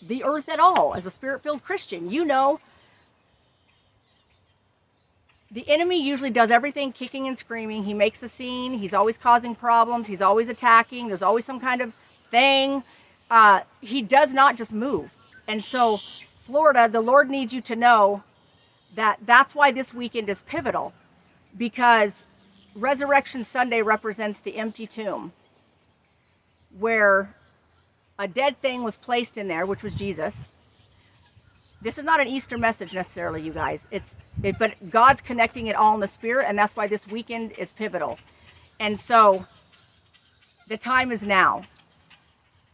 the 0.00 0.24
earth 0.24 0.48
at 0.48 0.60
all 0.60 0.94
as 0.94 1.04
a 1.06 1.10
spirit 1.10 1.42
filled 1.42 1.62
Christian, 1.62 2.10
you 2.10 2.24
know 2.24 2.60
the 5.50 5.68
enemy 5.68 6.02
usually 6.02 6.30
does 6.30 6.50
everything 6.50 6.92
kicking 6.92 7.28
and 7.28 7.38
screaming. 7.38 7.84
He 7.84 7.94
makes 7.94 8.22
a 8.22 8.28
scene. 8.28 8.78
He's 8.78 8.92
always 8.92 9.16
causing 9.16 9.54
problems. 9.54 10.08
He's 10.08 10.20
always 10.20 10.48
attacking. 10.48 11.06
There's 11.08 11.22
always 11.22 11.44
some 11.44 11.60
kind 11.60 11.80
of 11.80 11.92
thing. 12.30 12.82
Uh, 13.30 13.60
he 13.80 14.02
does 14.02 14.32
not 14.34 14.56
just 14.56 14.72
move. 14.72 15.16
And 15.46 15.64
so, 15.64 16.00
Florida, 16.36 16.88
the 16.88 17.00
Lord 17.00 17.30
needs 17.30 17.52
you 17.52 17.60
to 17.62 17.76
know 17.76 18.22
that 18.94 19.18
that's 19.24 19.54
why 19.54 19.72
this 19.72 19.92
weekend 19.92 20.28
is 20.28 20.42
pivotal 20.42 20.92
because 21.56 22.26
Resurrection 22.74 23.44
Sunday 23.44 23.82
represents 23.82 24.40
the 24.40 24.56
empty 24.56 24.86
tomb 24.86 25.32
where 26.76 27.34
a 28.18 28.26
dead 28.26 28.60
thing 28.60 28.82
was 28.82 28.96
placed 28.96 29.38
in 29.38 29.48
there, 29.48 29.66
which 29.66 29.82
was 29.82 29.94
Jesus. 29.94 30.50
This 31.80 31.98
is 31.98 32.04
not 32.04 32.20
an 32.20 32.28
Easter 32.28 32.56
message 32.56 32.94
necessarily, 32.94 33.42
you 33.42 33.52
guys. 33.52 33.86
It's 33.90 34.16
it, 34.42 34.58
but 34.58 34.90
God's 34.90 35.20
connecting 35.20 35.66
it 35.66 35.76
all 35.76 35.94
in 35.94 36.00
the 36.00 36.06
spirit, 36.08 36.46
and 36.48 36.58
that's 36.58 36.74
why 36.74 36.86
this 36.86 37.06
weekend 37.06 37.52
is 37.52 37.72
pivotal. 37.72 38.18
And 38.80 38.98
so 38.98 39.46
the 40.68 40.76
time 40.76 41.12
is 41.12 41.24
now 41.24 41.64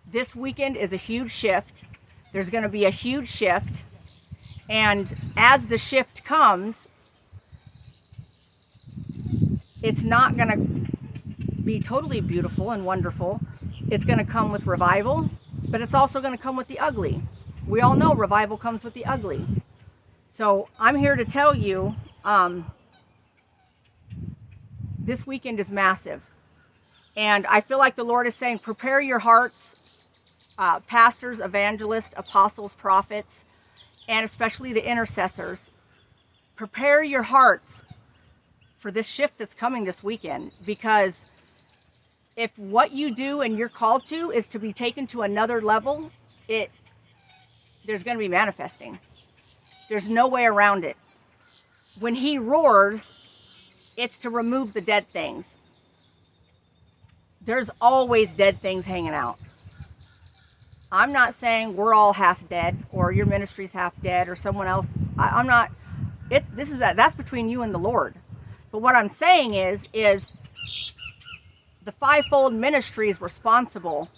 this 0.07 0.37
weekend 0.37 0.77
is 0.77 0.93
a 0.93 0.97
huge 0.97 1.31
shift. 1.31 1.85
There's 2.33 2.51
going 2.51 2.63
to 2.63 2.69
be 2.69 2.85
a 2.85 2.91
huge 2.91 3.29
shift. 3.29 3.85
And 4.69 5.33
as 5.37 5.67
the 5.67 5.79
shift 5.79 6.25
comes, 6.25 6.87
it's 9.83 10.05
not 10.05 10.37
going 10.37 10.49
to 10.49 11.63
be 11.63 11.81
totally 11.81 12.21
beautiful 12.21 12.71
and 12.71 12.85
wonderful. 12.85 13.41
It's 13.91 14.05
going 14.05 14.19
to 14.19 14.25
come 14.25 14.53
with 14.53 14.67
revival, 14.67 15.31
but 15.69 15.81
it's 15.81 15.95
also 15.95 16.21
going 16.21 16.37
to 16.37 16.43
come 16.43 16.57
with 16.57 16.69
the 16.69 16.79
ugly. 16.79 17.23
We 17.67 17.81
all 17.81 17.95
know 17.95 18.15
revival 18.15 18.57
comes 18.57 18.85
with 18.85 18.95
the 18.95 19.05
ugly. 19.05 19.47
So 20.29 20.69
I'm 20.79 20.97
here 20.97 21.17
to 21.17 21.25
tell 21.25 21.55
you 21.55 21.97
um, 22.25 22.71
this 24.99 25.27
weekend 25.27 25.59
is 25.59 25.71
massive. 25.71 26.31
And 27.17 27.47
I 27.47 27.61
feel 27.61 27.79
like 27.79 27.97
the 27.97 28.05
Lord 28.05 28.27
is 28.27 28.35
saying, 28.35 28.61
prepare 28.61 29.01
your 29.01 29.19
hearts, 29.19 29.77
uh, 30.61 30.79
pastors, 30.81 31.41
evangelists, 31.41 32.13
apostles, 32.19 32.75
prophets, 32.75 33.47
and 34.07 34.25
especially 34.25 34.75
the 34.75 34.89
intercessors. 34.89 35.71
Prepare 36.55 37.03
your 37.03 37.23
hearts 37.23 37.83
for 38.77 38.91
this 38.91 39.09
shift 39.09 39.39
that's 39.39 39.55
coming 39.55 39.85
this 39.85 40.05
weekend 40.05 40.53
because 40.65 41.25
if 42.37 42.57
what 42.59 42.93
you 42.93 43.13
do 43.13 43.41
and 43.41 43.57
you're 43.57 43.71
called 43.71 44.05
to 44.05 44.31
is 44.31 44.47
to 44.49 44.59
be 44.59 44.73
taken 44.73 45.07
to 45.07 45.23
another 45.23 45.63
level, 45.63 46.11
it 46.47 46.71
there's 47.87 48.03
going 48.03 48.17
to 48.17 48.23
be 48.23 48.29
manifesting. 48.29 48.99
There's 49.89 50.11
no 50.11 50.29
way 50.29 50.45
around 50.45 50.85
it. 50.85 50.99
When 51.99 52.15
he 52.17 52.39
roars, 52.39 53.15
it's 53.97 54.19
to 54.19 54.31
remove 54.31 54.75
the 54.75 54.83
dead 54.83 55.07
things. 55.11 55.57
There's 57.41 57.71
always 57.81 58.35
dead 58.35 58.61
things 58.61 58.85
hanging 58.85 59.15
out. 59.15 59.39
I'm 60.93 61.13
not 61.13 61.35
saying 61.35 61.77
we're 61.77 61.95
all 61.95 62.15
half 62.15 62.49
dead 62.49 62.85
or 62.91 63.13
your 63.13 63.27
ministry's 63.27 63.73
half 63.73 64.01
dead 64.03 64.29
or 64.29 64.35
someone 64.35 64.67
else. 64.67 64.89
I, 65.17 65.39
am 65.39 65.47
not. 65.47 65.71
It's 66.31 66.49
this 66.51 66.71
is 66.71 66.79
that. 66.79 66.97
That's 66.97 67.15
between 67.15 67.49
you 67.49 67.63
and 67.63 67.73
the 67.73 67.79
Lord. 67.79 68.15
But 68.73 68.83
what 68.83 68.95
I'm 68.95 69.09
saying 69.09 69.55
is, 69.55 69.87
is 69.93 70.33
the 71.85 71.93
fivefold 71.93 72.55
ministry 72.55 73.09
is 73.09 73.21
responsible 73.21 74.09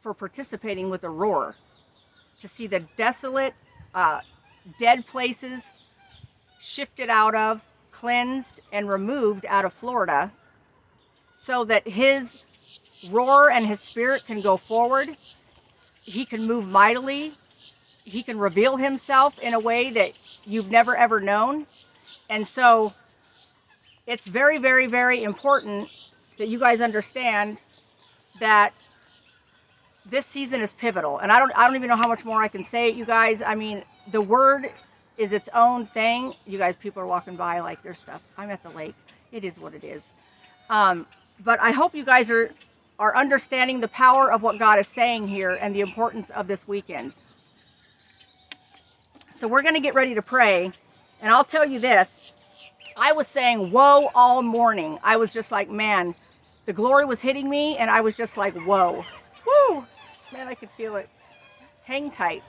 for 0.00 0.14
participating 0.14 0.90
with 0.90 1.02
roar 1.10 1.56
to 2.40 2.48
see 2.48 2.66
the 2.66 2.80
desolate, 2.96 3.54
uh, 3.94 4.20
dead 4.78 5.06
places 5.06 5.72
shifted 6.58 7.08
out 7.08 7.34
of, 7.34 7.64
cleansed, 7.90 8.60
and 8.72 8.88
removed 8.88 9.46
out 9.48 9.64
of 9.64 9.72
Florida 9.72 10.32
so 11.34 11.64
that 11.64 11.88
his 11.88 12.44
roar 13.10 13.50
and 13.50 13.66
his 13.66 13.80
spirit 13.80 14.24
can 14.26 14.40
go 14.40 14.56
forward. 14.56 15.16
He 16.02 16.24
can 16.24 16.46
move 16.46 16.68
mightily. 16.68 17.32
He 18.04 18.22
can 18.22 18.38
reveal 18.38 18.76
himself 18.76 19.38
in 19.40 19.54
a 19.54 19.58
way 19.58 19.90
that 19.90 20.12
you've 20.44 20.70
never 20.70 20.96
ever 20.96 21.20
known. 21.20 21.66
And 22.28 22.46
so 22.46 22.94
it's 24.06 24.26
very, 24.26 24.58
very, 24.58 24.86
very 24.86 25.22
important 25.22 25.90
that 26.38 26.48
you 26.48 26.58
guys 26.58 26.80
understand 26.80 27.64
that 28.38 28.72
this 30.08 30.26
season 30.26 30.60
is 30.60 30.72
pivotal. 30.72 31.18
And 31.18 31.32
I 31.32 31.38
don't 31.38 31.52
I 31.56 31.66
don't 31.66 31.76
even 31.76 31.88
know 31.88 31.96
how 31.96 32.08
much 32.08 32.24
more 32.24 32.42
I 32.42 32.48
can 32.48 32.62
say 32.62 32.90
you 32.90 33.04
guys. 33.04 33.42
I 33.42 33.54
mean, 33.54 33.82
the 34.10 34.20
word 34.20 34.70
is 35.18 35.32
its 35.32 35.48
own 35.54 35.86
thing. 35.86 36.34
You 36.46 36.58
guys, 36.58 36.76
people 36.76 37.02
are 37.02 37.06
walking 37.06 37.36
by 37.36 37.60
like 37.60 37.82
their 37.82 37.94
stuff. 37.94 38.20
I'm 38.36 38.50
at 38.50 38.62
the 38.62 38.70
lake. 38.70 38.94
It 39.32 39.44
is 39.44 39.58
what 39.58 39.74
it 39.74 39.82
is. 39.82 40.02
Um, 40.70 41.06
but 41.42 41.60
I 41.60 41.72
hope 41.72 41.94
you 41.94 42.04
guys 42.04 42.30
are 42.30 42.50
are 42.98 43.16
understanding 43.16 43.80
the 43.80 43.88
power 43.88 44.32
of 44.32 44.42
what 44.42 44.58
God 44.58 44.78
is 44.78 44.88
saying 44.88 45.28
here 45.28 45.50
and 45.50 45.74
the 45.74 45.80
importance 45.80 46.30
of 46.30 46.46
this 46.48 46.66
weekend. 46.66 47.12
So 49.30 49.46
we're 49.46 49.62
going 49.62 49.74
to 49.74 49.80
get 49.80 49.94
ready 49.94 50.14
to 50.14 50.22
pray. 50.22 50.72
And 51.20 51.32
I'll 51.32 51.44
tell 51.44 51.66
you 51.66 51.78
this 51.78 52.20
I 52.96 53.12
was 53.12 53.26
saying, 53.26 53.70
whoa, 53.70 54.10
all 54.14 54.42
morning. 54.42 54.98
I 55.02 55.16
was 55.16 55.34
just 55.34 55.52
like, 55.52 55.68
man, 55.68 56.14
the 56.64 56.72
glory 56.72 57.04
was 57.04 57.20
hitting 57.20 57.48
me, 57.48 57.76
and 57.76 57.90
I 57.90 58.00
was 58.00 58.16
just 58.16 58.36
like, 58.36 58.54
whoa. 58.54 59.04
Woo! 59.46 59.86
Man, 60.32 60.48
I 60.48 60.54
could 60.54 60.70
feel 60.70 60.96
it. 60.96 61.08
Hang 61.84 62.10
tight. 62.10 62.42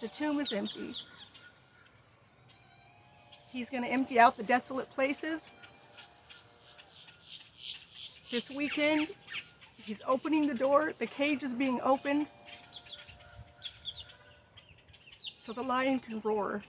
The 0.00 0.08
tomb 0.08 0.38
is 0.40 0.52
empty. 0.52 0.94
He's 3.50 3.70
going 3.70 3.82
to 3.82 3.88
empty 3.88 4.18
out 4.18 4.36
the 4.36 4.42
desolate 4.42 4.90
places. 4.90 5.50
This 8.30 8.50
weekend, 8.50 9.08
he's 9.76 10.02
opening 10.06 10.46
the 10.46 10.54
door. 10.54 10.92
The 10.98 11.06
cage 11.06 11.42
is 11.42 11.54
being 11.54 11.80
opened 11.82 12.28
so 15.38 15.54
the 15.54 15.62
lion 15.62 15.98
can 15.98 16.20
roar. 16.20 16.62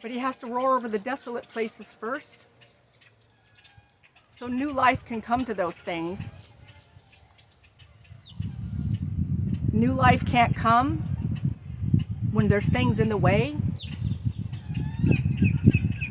But 0.00 0.12
he 0.12 0.18
has 0.18 0.38
to 0.38 0.46
roar 0.46 0.76
over 0.76 0.88
the 0.88 1.00
desolate 1.00 1.48
places 1.48 1.96
first 1.98 2.46
so 4.30 4.46
new 4.46 4.72
life 4.72 5.04
can 5.04 5.20
come 5.20 5.44
to 5.44 5.54
those 5.54 5.80
things. 5.80 6.30
New 9.72 9.92
life 9.92 10.24
can't 10.24 10.54
come 10.54 11.02
when 12.30 12.46
there's 12.46 12.68
things 12.68 13.00
in 13.00 13.08
the 13.08 13.16
way. 13.16 13.56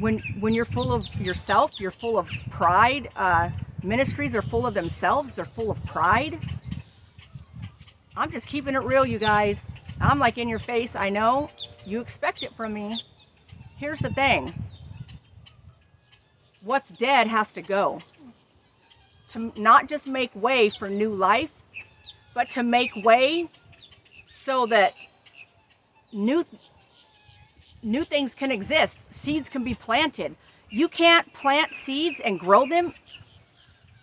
When, 0.03 0.19
when 0.41 0.53
you're 0.53 0.65
full 0.65 0.91
of 0.91 1.07
yourself, 1.15 1.79
you're 1.79 1.89
full 1.89 2.17
of 2.17 2.29
pride. 2.49 3.07
Uh, 3.15 3.51
ministries 3.81 4.35
are 4.35 4.41
full 4.41 4.67
of 4.67 4.73
themselves, 4.73 5.33
they're 5.33 5.45
full 5.45 5.71
of 5.71 5.81
pride. 5.85 6.39
I'm 8.13 8.29
just 8.29 8.45
keeping 8.45 8.75
it 8.75 8.83
real, 8.83 9.05
you 9.05 9.17
guys. 9.17 9.69
I'm 10.01 10.19
like 10.19 10.37
in 10.37 10.49
your 10.49 10.59
face, 10.59 10.97
I 10.97 11.09
know. 11.09 11.51
You 11.85 12.01
expect 12.01 12.43
it 12.43 12.53
from 12.57 12.73
me. 12.73 13.01
Here's 13.77 13.99
the 13.99 14.09
thing 14.09 14.53
what's 16.61 16.91
dead 16.91 17.27
has 17.27 17.53
to 17.53 17.61
go. 17.61 18.01
To 19.29 19.53
not 19.55 19.87
just 19.87 20.05
make 20.05 20.35
way 20.35 20.69
for 20.69 20.89
new 20.89 21.15
life, 21.15 21.53
but 22.33 22.49
to 22.51 22.61
make 22.61 22.93
way 23.05 23.49
so 24.25 24.65
that 24.65 24.95
new 26.11 26.45
new 27.83 28.03
things 28.03 28.35
can 28.35 28.51
exist. 28.51 29.05
Seeds 29.13 29.49
can 29.49 29.63
be 29.63 29.73
planted. 29.73 30.35
You 30.69 30.87
can't 30.87 31.33
plant 31.33 31.73
seeds 31.73 32.19
and 32.19 32.39
grow 32.39 32.67
them 32.67 32.93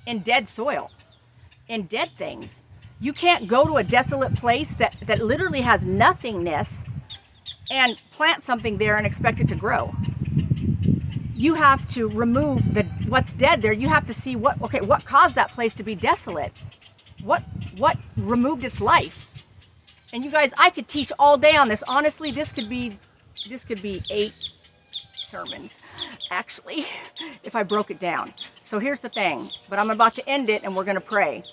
in 0.06 0.20
dead 0.20 0.48
soil, 0.48 0.90
in 1.68 1.86
dead 1.86 2.10
things. 2.16 2.62
You 3.00 3.12
can't 3.12 3.48
go 3.48 3.64
to 3.64 3.76
a 3.76 3.84
desolate 3.84 4.34
place 4.34 4.74
that, 4.74 4.94
that 5.06 5.24
literally 5.24 5.62
has 5.62 5.84
nothingness 5.84 6.84
and 7.70 7.96
plant 8.10 8.42
something 8.42 8.78
there 8.78 8.96
and 8.96 9.06
expect 9.06 9.40
it 9.40 9.48
to 9.48 9.54
grow. 9.54 9.94
You 11.34 11.54
have 11.54 11.88
to 11.90 12.06
remove 12.06 12.74
the 12.74 12.82
what's 13.08 13.32
dead 13.32 13.62
there. 13.62 13.72
You 13.72 13.88
have 13.88 14.06
to 14.06 14.12
see 14.12 14.36
what 14.36 14.60
okay, 14.60 14.82
what 14.82 15.06
caused 15.06 15.34
that 15.36 15.52
place 15.52 15.74
to 15.76 15.82
be 15.82 15.94
desolate? 15.94 16.52
What 17.22 17.44
what 17.78 17.96
removed 18.16 18.64
its 18.64 18.80
life? 18.80 19.26
And 20.12 20.22
you 20.22 20.30
guys, 20.30 20.52
I 20.58 20.68
could 20.70 20.86
teach 20.86 21.12
all 21.18 21.38
day 21.38 21.56
on 21.56 21.68
this. 21.68 21.82
Honestly, 21.88 22.30
this 22.30 22.52
could 22.52 22.68
be 22.68 22.98
this 23.48 23.64
could 23.64 23.82
be 23.82 24.02
eight 24.10 24.34
sermons 25.14 25.78
actually 26.30 26.84
if 27.42 27.54
I 27.54 27.62
broke 27.62 27.90
it 27.90 28.00
down. 28.00 28.34
So 28.62 28.78
here's 28.78 29.00
the 29.00 29.08
thing, 29.08 29.50
but 29.68 29.78
I'm 29.78 29.90
about 29.90 30.14
to 30.16 30.28
end 30.28 30.50
it 30.50 30.62
and 30.64 30.76
we're 30.76 30.84
going 30.84 30.96
to 30.96 31.00
pray. 31.00 31.44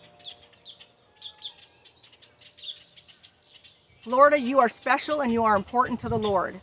Florida, 4.01 4.39
you 4.39 4.59
are 4.59 4.69
special 4.69 5.21
and 5.21 5.31
you 5.31 5.43
are 5.43 5.55
important 5.55 5.99
to 5.99 6.09
the 6.09 6.17
Lord. 6.17 6.61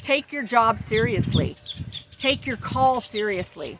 Take 0.00 0.32
your 0.32 0.42
job 0.42 0.78
seriously. 0.78 1.56
Take 2.16 2.44
your 2.44 2.56
call 2.56 3.00
seriously. 3.00 3.78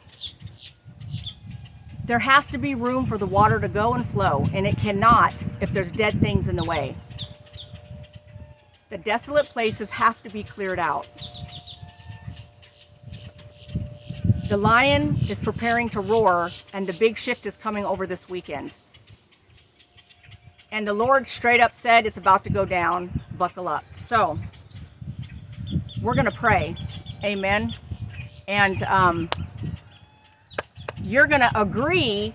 There 2.05 2.21
has 2.21 2.47
to 2.49 2.59
be 2.59 2.75
room 2.75 3.07
for 3.07 3.19
the 3.19 3.27
water 3.27 3.59
to 3.61 3.69
go 3.69 3.95
and 3.95 4.07
flow, 4.07 4.49
and 4.53 4.67
it 4.67 4.77
cannot 4.77 5.45
if 5.61 5.73
there's 5.73 5.93
dead 5.93 6.21
things 6.21 6.49
in 6.49 6.57
the 6.57 6.65
way. 6.65 6.97
The 8.93 8.99
desolate 8.99 9.49
places 9.49 9.91
have 9.93 10.23
to 10.23 10.29
be 10.29 10.43
cleared 10.43 10.79
out. 10.79 11.07
The 14.51 14.59
lion 14.59 15.17
is 15.31 15.41
preparing 15.41 15.89
to 15.89 16.01
roar, 16.03 16.51
and 16.75 16.87
the 16.87 16.93
big 16.93 17.17
shift 17.17 17.47
is 17.47 17.57
coming 17.57 17.87
over 17.87 18.07
this 18.07 18.29
weekend. 18.29 18.77
And 20.71 20.87
the 20.87 20.93
Lord 20.93 21.27
straight 21.27 21.59
up 21.59 21.75
said, 21.75 22.05
It's 22.05 22.19
about 22.19 22.45
to 22.45 22.51
go 22.51 22.67
down. 22.67 23.23
Buckle 23.39 23.67
up. 23.67 23.85
So, 23.97 24.39
we're 26.03 26.13
going 26.13 26.27
to 26.27 26.31
pray. 26.31 26.77
Amen. 27.25 27.75
And 28.47 28.83
um, 28.83 29.31
you're 30.99 31.27
going 31.27 31.41
to 31.41 31.59
agree 31.59 32.35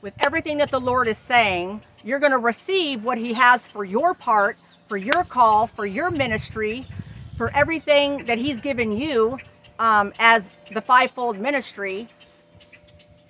with 0.00 0.14
everything 0.20 0.56
that 0.56 0.70
the 0.70 0.80
Lord 0.80 1.06
is 1.06 1.18
saying. 1.18 1.82
You're 2.02 2.18
going 2.18 2.32
to 2.32 2.38
receive 2.38 3.04
what 3.04 3.18
He 3.18 3.34
has 3.34 3.68
for 3.68 3.84
your 3.84 4.14
part, 4.14 4.56
for 4.88 4.96
your 4.98 5.24
call, 5.24 5.66
for 5.66 5.86
your 5.86 6.10
ministry, 6.10 6.86
for 7.36 7.50
everything 7.56 8.26
that 8.26 8.38
He's 8.38 8.60
given 8.60 8.92
you 8.92 9.38
um, 9.78 10.12
as 10.18 10.52
the 10.72 10.82
fivefold 10.82 11.38
ministry, 11.38 12.08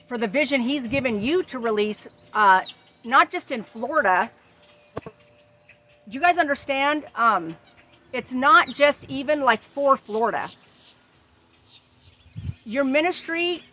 for 0.07 0.19
the 0.19 0.29
vision 0.29 0.63
He's 0.63 0.89
given 0.89 1.23
you 1.23 1.43
to 1.45 1.59
release. 1.59 2.09
Uh, 2.35 2.63
not 3.05 3.31
just 3.31 3.51
in 3.53 3.63
Florida, 3.65 4.31
Do 6.11 6.15
you 6.17 6.23
guys 6.23 6.39
understand? 6.39 7.05
Um, 7.17 7.59
it's 8.15 8.33
not 8.33 8.71
just 8.75 9.11
even 9.11 9.43
like 9.43 9.63
for 9.63 9.97
Florida. 9.97 10.51
Your 12.65 12.85
ministry 12.85 13.65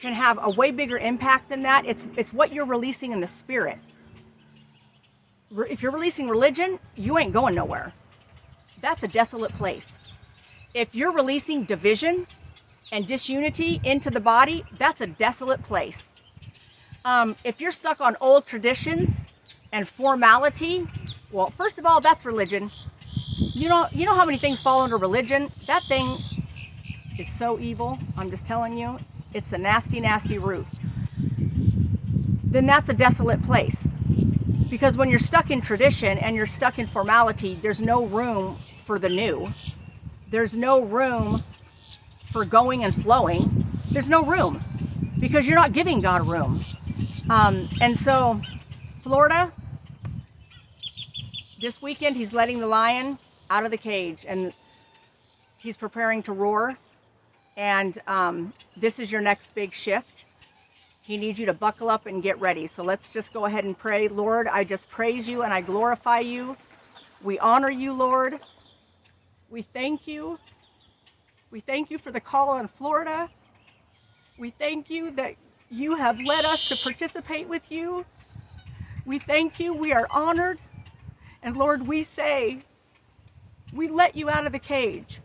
can 0.00 0.14
have 0.14 0.38
a 0.42 0.50
way 0.50 0.72
bigger 0.72 0.98
impact 0.98 1.50
than 1.50 1.62
that. 1.64 1.86
It's 1.86 2.06
it's 2.16 2.32
what 2.32 2.52
you're 2.52 2.66
releasing 2.66 3.12
in 3.12 3.20
the 3.20 3.26
spirit. 3.28 3.78
If 5.50 5.82
you're 5.82 5.92
releasing 5.92 6.28
religion, 6.28 6.78
you 6.96 7.18
ain't 7.18 7.32
going 7.32 7.54
nowhere. 7.54 7.92
That's 8.80 9.04
a 9.04 9.08
desolate 9.08 9.52
place. 9.52 9.98
If 10.74 10.94
you're 10.94 11.12
releasing 11.12 11.64
division 11.64 12.26
and 12.90 13.06
disunity 13.06 13.80
into 13.84 14.10
the 14.10 14.20
body, 14.20 14.64
that's 14.76 15.00
a 15.00 15.06
desolate 15.06 15.62
place. 15.62 16.10
Um, 17.04 17.36
if 17.44 17.60
you're 17.60 17.70
stuck 17.70 18.00
on 18.00 18.16
old 18.20 18.46
traditions 18.46 19.22
and 19.72 19.88
formality, 19.88 20.88
well, 21.30 21.50
first 21.50 21.78
of 21.78 21.86
all, 21.86 22.00
that's 22.00 22.24
religion. 22.26 22.72
You 23.38 23.68
know, 23.68 23.86
you 23.92 24.04
know 24.04 24.14
how 24.14 24.24
many 24.24 24.38
things 24.38 24.60
fall 24.60 24.82
under 24.82 24.96
religion? 24.96 25.50
That 25.66 25.84
thing 25.88 26.18
is 27.18 27.32
so 27.32 27.60
evil. 27.60 27.98
I'm 28.16 28.30
just 28.30 28.46
telling 28.46 28.76
you, 28.76 28.98
it's 29.32 29.52
a 29.52 29.58
nasty, 29.58 30.00
nasty 30.00 30.38
root. 30.38 30.66
Then 32.44 32.66
that's 32.66 32.88
a 32.88 32.94
desolate 32.94 33.42
place. 33.42 33.86
Because 34.68 34.96
when 34.96 35.10
you're 35.10 35.18
stuck 35.18 35.50
in 35.50 35.60
tradition 35.60 36.18
and 36.18 36.34
you're 36.34 36.46
stuck 36.46 36.78
in 36.78 36.86
formality, 36.86 37.54
there's 37.54 37.80
no 37.80 38.04
room 38.04 38.58
for 38.82 38.98
the 38.98 39.08
new. 39.08 39.52
There's 40.28 40.56
no 40.56 40.80
room 40.80 41.44
for 42.30 42.44
going 42.44 42.84
and 42.84 42.94
flowing. 42.94 43.66
There's 43.90 44.10
no 44.10 44.24
room 44.24 44.62
because 45.18 45.46
you're 45.46 45.56
not 45.56 45.72
giving 45.72 46.00
God 46.00 46.26
room. 46.26 46.60
Um, 47.30 47.68
and 47.80 47.96
so, 47.98 48.42
Florida, 49.00 49.52
this 51.60 51.80
weekend, 51.80 52.16
he's 52.16 52.32
letting 52.32 52.60
the 52.60 52.66
lion 52.66 53.18
out 53.48 53.64
of 53.64 53.70
the 53.70 53.78
cage 53.78 54.26
and 54.28 54.52
he's 55.56 55.76
preparing 55.76 56.22
to 56.24 56.32
roar. 56.32 56.76
And 57.56 57.98
um, 58.06 58.52
this 58.76 58.98
is 58.98 59.10
your 59.10 59.22
next 59.22 59.54
big 59.54 59.72
shift. 59.72 60.25
He 61.06 61.16
needs 61.16 61.38
you 61.38 61.46
to 61.46 61.54
buckle 61.54 61.88
up 61.88 62.06
and 62.06 62.20
get 62.20 62.40
ready. 62.40 62.66
So 62.66 62.82
let's 62.82 63.12
just 63.12 63.32
go 63.32 63.44
ahead 63.44 63.62
and 63.62 63.78
pray. 63.78 64.08
Lord, 64.08 64.48
I 64.48 64.64
just 64.64 64.90
praise 64.90 65.28
you 65.28 65.42
and 65.42 65.54
I 65.54 65.60
glorify 65.60 66.18
you. 66.18 66.56
We 67.22 67.38
honor 67.38 67.70
you, 67.70 67.92
Lord. 67.92 68.40
We 69.48 69.62
thank 69.62 70.08
you. 70.08 70.40
We 71.52 71.60
thank 71.60 71.92
you 71.92 71.98
for 71.98 72.10
the 72.10 72.18
call 72.18 72.50
on 72.50 72.66
Florida. 72.66 73.30
We 74.36 74.50
thank 74.50 74.90
you 74.90 75.12
that 75.12 75.36
you 75.70 75.94
have 75.94 76.18
led 76.18 76.44
us 76.44 76.64
to 76.70 76.76
participate 76.76 77.48
with 77.48 77.70
you. 77.70 78.04
We 79.04 79.20
thank 79.20 79.60
you. 79.60 79.74
We 79.74 79.92
are 79.92 80.08
honored. 80.10 80.58
And 81.40 81.56
Lord, 81.56 81.86
we 81.86 82.02
say, 82.02 82.64
we 83.72 83.86
let 83.86 84.16
you 84.16 84.28
out 84.28 84.44
of 84.44 84.50
the 84.50 84.58
cage. 84.58 85.20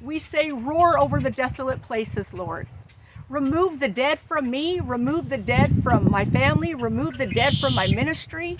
We 0.00 0.18
say, 0.18 0.50
roar 0.50 0.98
over 0.98 1.20
the 1.20 1.30
desolate 1.30 1.82
places, 1.82 2.32
Lord. 2.32 2.68
Remove 3.28 3.80
the 3.80 3.88
dead 3.88 4.18
from 4.20 4.50
me. 4.50 4.80
Remove 4.80 5.28
the 5.28 5.36
dead 5.36 5.82
from 5.82 6.10
my 6.10 6.24
family. 6.24 6.74
Remove 6.74 7.18
the 7.18 7.26
dead 7.26 7.58
from 7.58 7.74
my 7.74 7.86
ministry. 7.86 8.58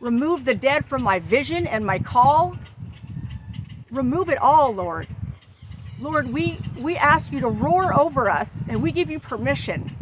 Remove 0.00 0.44
the 0.44 0.54
dead 0.54 0.84
from 0.86 1.02
my 1.02 1.18
vision 1.18 1.66
and 1.66 1.84
my 1.84 1.98
call. 1.98 2.56
Remove 3.90 4.28
it 4.28 4.38
all, 4.38 4.72
Lord. 4.74 5.08
Lord, 6.00 6.32
we, 6.32 6.58
we 6.78 6.96
ask 6.96 7.32
you 7.32 7.40
to 7.40 7.48
roar 7.48 7.92
over 7.92 8.30
us 8.30 8.62
and 8.68 8.82
we 8.82 8.92
give 8.92 9.10
you 9.10 9.18
permission 9.18 9.96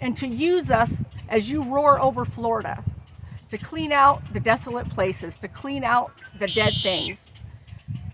and 0.00 0.16
to 0.16 0.26
use 0.26 0.70
us 0.70 1.04
as 1.28 1.50
you 1.50 1.62
roar 1.62 2.00
over 2.00 2.24
Florida 2.24 2.82
to 3.48 3.58
clean 3.58 3.92
out 3.92 4.22
the 4.32 4.40
desolate 4.40 4.88
places, 4.88 5.36
to 5.36 5.48
clean 5.48 5.84
out 5.84 6.12
the 6.38 6.46
dead 6.48 6.72
things, 6.82 7.30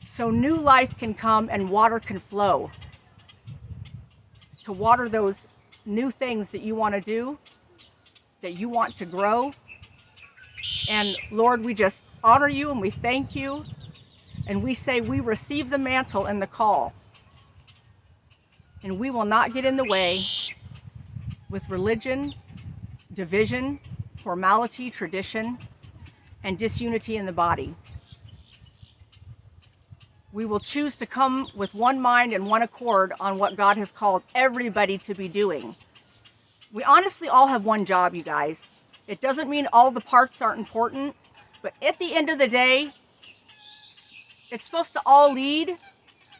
so 0.07 0.31
new 0.31 0.59
life 0.59 0.97
can 0.99 1.15
come 1.15 1.49
and 1.51 1.71
water 1.71 2.01
can 2.01 2.19
flow. 2.19 2.71
To 4.67 4.73
water 4.73 5.09
those 5.09 5.47
new 5.85 6.11
things 6.11 6.51
that 6.51 6.61
you 6.61 6.75
want 6.75 6.97
to 6.97 7.01
do, 7.01 7.39
that 8.43 8.55
you 8.55 8.69
want 8.69 8.97
to 8.97 9.05
grow. 9.05 9.53
And 10.91 11.17
Lord, 11.31 11.63
we 11.63 11.73
just 11.73 12.05
honor 12.25 12.49
you 12.49 12.73
and 12.73 12.81
we 12.81 12.91
thank 12.91 13.37
you. 13.37 13.65
And 14.49 14.65
we 14.65 14.75
say 14.75 15.01
we 15.01 15.21
receive 15.21 15.71
the 15.71 15.79
mantle 15.79 16.25
and 16.27 16.43
the 16.43 16.49
call. 16.49 16.95
And 18.83 18.99
we 18.99 19.09
will 19.09 19.25
not 19.25 19.55
get 19.55 19.65
in 19.65 19.77
the 19.77 19.85
way 19.85 20.25
with 21.49 21.71
religion, 21.71 22.35
division, 23.13 23.79
formality, 24.17 24.91
tradition, 24.91 25.59
and 26.43 26.59
disunity 26.59 27.17
in 27.17 27.25
the 27.25 27.33
body. 27.33 27.77
We 30.37 30.45
will 30.45 30.61
choose 30.61 30.97
to 30.97 31.07
come 31.07 31.49
with 31.55 31.75
one 31.75 31.99
mind 31.99 32.35
and 32.35 32.47
one 32.47 32.61
accord 32.61 33.15
on 33.19 33.39
what 33.39 33.57
God 33.57 33.79
has 33.79 33.91
called 33.91 34.23
everybody 34.35 34.99
to 34.99 35.15
be 35.15 35.29
doing. 35.29 35.77
We 36.71 36.85
honestly 36.85 37.27
all 37.27 37.47
have 37.47 37.65
one 37.65 37.87
job, 37.87 38.15
you 38.15 38.23
guys. 38.23 38.69
It 39.09 39.19
doesn't 39.19 39.49
mean 39.49 39.67
all 39.73 39.91
the 39.91 40.03
parts 40.03 40.43
aren't 40.43 40.59
important, 40.59 41.17
but 41.63 41.73
at 41.81 41.99
the 41.99 42.15
end 42.15 42.29
of 42.29 42.39
the 42.39 42.49
day, 42.49 42.93
it's 44.51 44.67
supposed 44.67 44.93
to 44.93 45.01
all 45.07 45.33
lead 45.33 45.79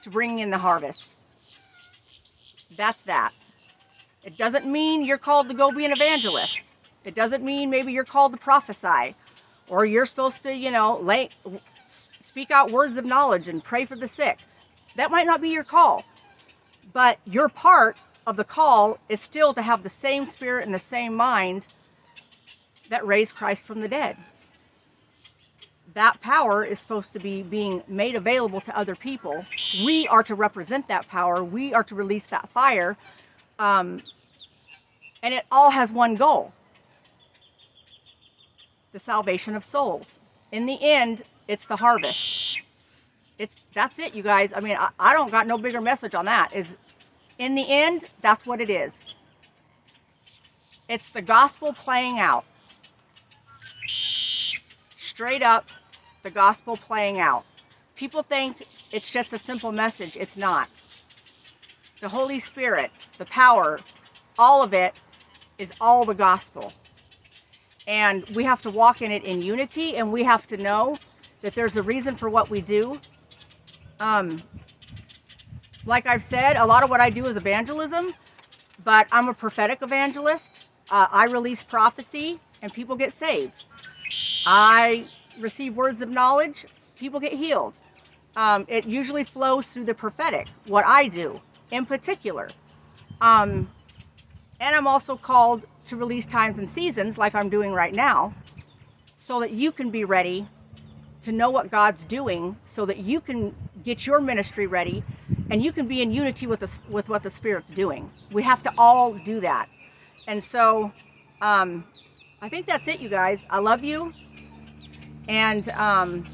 to 0.03 0.11
bringing 0.11 0.41
in 0.41 0.51
the 0.51 0.59
harvest. 0.59 1.09
That's 2.77 3.03
that. 3.05 3.33
It 4.23 4.37
doesn't 4.37 4.67
mean 4.67 5.07
you're 5.07 5.17
called 5.17 5.49
to 5.49 5.55
go 5.55 5.73
be 5.73 5.87
an 5.87 5.93
evangelist. 5.93 6.61
It 7.03 7.15
doesn't 7.15 7.43
mean 7.43 7.71
maybe 7.71 7.95
you're 7.95 8.05
called 8.05 8.33
to 8.33 8.39
prophesy 8.39 9.15
or 9.69 9.87
you're 9.87 10.05
supposed 10.05 10.43
to, 10.43 10.55
you 10.55 10.71
know, 10.71 10.99
lay, 10.99 11.31
speak 11.87 12.51
out 12.51 12.71
words 12.71 12.97
of 12.97 13.05
knowledge 13.05 13.49
and 13.49 13.63
pray 13.63 13.85
for 13.85 13.97
the 13.97 14.09
sick. 14.09 14.39
That 14.97 15.11
might 15.11 15.27
not 15.27 15.41
be 15.41 15.51
your 15.51 15.65
call. 15.65 16.05
But 16.93 17.19
your 17.25 17.49
part 17.49 17.97
of 18.27 18.37
the 18.37 18.45
call 18.45 18.99
is 19.09 19.21
still 19.21 19.55
to 19.55 19.63
have 19.63 19.83
the 19.83 19.89
same 19.89 20.27
spirit 20.27 20.65
and 20.65 20.75
the 20.75 20.79
same 20.79 21.15
mind 21.15 21.69
that 22.89 23.07
raised 23.07 23.35
Christ 23.35 23.65
from 23.65 23.81
the 23.81 23.89
dead. 23.89 24.17
That 25.95 26.21
power 26.21 26.63
is 26.65 26.79
supposed 26.79 27.13
to 27.15 27.19
be 27.19 27.43
being 27.43 27.83
made 27.89 28.15
available 28.15 28.61
to 28.63 28.77
other 28.77 28.95
people. 28.95 29.45
We 29.85 30.07
are 30.09 30.23
to 30.25 30.35
represent 30.35 30.89
that 30.89 31.09
power. 31.09 31.43
We 31.43 31.73
are 31.73 31.85
to 31.85 31.95
release 31.95 32.27
that 32.29 32.49
fire. 32.49 32.97
Um, 33.59 34.03
and 35.23 35.33
it 35.33 35.47
all 35.51 35.71
has 35.71 35.93
one 35.93 36.17
goal 36.17 36.53
the 38.93 38.99
salvation 39.01 39.55
of 39.55 39.63
souls. 39.63 40.21
In 40.51 40.65
the 40.65 40.83
end, 40.83 41.23
it's 41.49 41.67
the 41.67 41.77
harvest. 41.77 42.61
It's 43.39 43.61
that's 43.75 43.99
it, 43.99 44.15
you 44.15 44.23
guys. 44.23 44.53
I 44.55 44.61
mean, 44.61 44.77
I, 44.77 44.91
I 44.99 45.13
don't 45.13 45.31
got 45.31 45.47
no 45.47 45.59
bigger 45.59 45.81
message 45.81 46.15
on 46.15 46.25
that. 46.25 46.53
Is 46.55 46.77
in 47.39 47.55
the 47.55 47.69
end, 47.69 48.05
that's 48.23 48.47
what 48.47 48.61
it 48.61 48.71
is. 48.71 49.05
It's 50.89 51.09
the 51.09 51.23
gospel 51.23 51.73
playing 51.73 52.19
out. 52.19 52.45
Straight 54.97 55.43
up, 55.43 55.69
the 56.23 56.31
gospel 56.31 56.77
playing 56.77 57.21
out. 57.21 57.45
People 57.95 58.23
think 58.23 58.67
it's 58.93 59.11
just 59.13 59.33
a 59.33 59.39
simple 59.39 59.73
message. 59.73 60.17
It's 60.17 60.37
not. 60.37 60.69
The 62.01 62.09
Holy 62.09 62.39
Spirit, 62.39 62.91
the 63.19 63.25
power, 63.25 63.81
all 64.39 64.63
of 64.63 64.75
it 64.75 64.95
is 65.59 65.73
all 65.81 66.05
the 66.05 66.15
gospel. 66.15 66.73
And 67.87 68.25
we 68.35 68.45
have 68.45 68.63
to 68.63 68.71
walk 68.71 69.01
in 69.01 69.11
it 69.11 69.25
in 69.25 69.43
unity 69.43 69.97
and 69.97 70.13
we 70.13 70.25
have 70.25 70.47
to 70.49 70.57
know 70.57 70.99
that 71.47 71.55
there's 71.55 71.77
a 71.77 71.83
reason 71.83 72.17
for 72.17 72.29
what 72.29 72.51
we 72.51 72.61
do. 72.61 73.01
Um, 74.01 74.43
like 75.85 76.05
I've 76.05 76.25
said, 76.25 76.57
a 76.57 76.67
lot 76.67 76.83
of 76.83 76.91
what 76.91 77.01
I 77.01 77.09
do 77.09 77.25
is 77.27 77.37
evangelism, 77.37 78.15
but 78.83 79.07
I'm 79.13 79.29
a 79.29 79.33
prophetic 79.33 79.81
evangelist. 79.81 80.63
Uh, 80.91 81.07
I 81.09 81.27
release 81.27 81.63
prophecy 81.63 82.41
and 82.61 82.73
people 82.73 82.97
get 82.97 83.13
saved. 83.13 83.63
I 84.45 85.07
receive 85.39 85.77
words 85.77 86.03
of 86.03 86.09
knowledge, 86.09 86.67
people 86.97 87.21
get 87.21 87.35
healed. 87.35 87.79
Um, 88.35 88.65
it 88.67 88.85
usually 88.85 89.23
flows 89.23 89.73
through 89.73 89.85
the 89.85 89.95
prophetic, 89.95 90.49
what 90.65 90.85
I 90.85 91.07
do 91.07 91.41
in 91.71 91.87
particular. 91.87 92.51
Um, 93.21 93.71
and 94.59 94.75
I'm 94.75 94.89
also 94.89 95.15
called 95.15 95.65
to 95.85 95.97
release 95.97 96.27
times 96.27 96.59
and 96.59 96.69
seasons 96.69 97.17
like 97.17 97.37
I'm 97.37 97.49
doing 97.49 97.71
right 97.71 97.95
now 97.95 98.35
so 99.17 99.39
that 99.39 99.53
you 99.53 99.71
can 99.71 99.91
be 99.91 100.03
ready 100.03 100.49
to 101.23 101.33
know 101.33 101.51
what 101.51 101.71
God's 101.71 102.05
doing 102.05 102.57
so 102.65 102.87
that 102.87 102.99
you 102.99 103.21
can 103.21 103.55
get 103.85 104.07
your 104.07 104.21
ministry 104.21 104.67
ready 104.67 105.03
and 105.51 105.63
you 105.63 105.73
can 105.73 105.87
be 105.87 106.03
in 106.03 106.11
unity 106.11 106.47
with 106.47 106.61
the, 106.61 106.79
with 106.89 107.09
what 107.09 107.23
the 107.23 107.31
Spirit's 107.31 107.71
doing. 107.71 108.11
We 108.31 108.43
have 108.43 108.63
to 108.65 108.73
all 108.77 109.15
do 109.15 109.41
that. 109.41 109.69
And 110.27 110.43
so 110.43 110.93
um, 111.41 111.85
I 112.41 112.49
think 112.49 112.67
that's 112.67 112.89
it, 112.89 113.01
you 113.01 113.09
guys. 113.09 113.45
I 113.51 113.59
love 113.59 113.85
you. 113.85 114.13
And 115.29 115.69
um, 115.71 116.27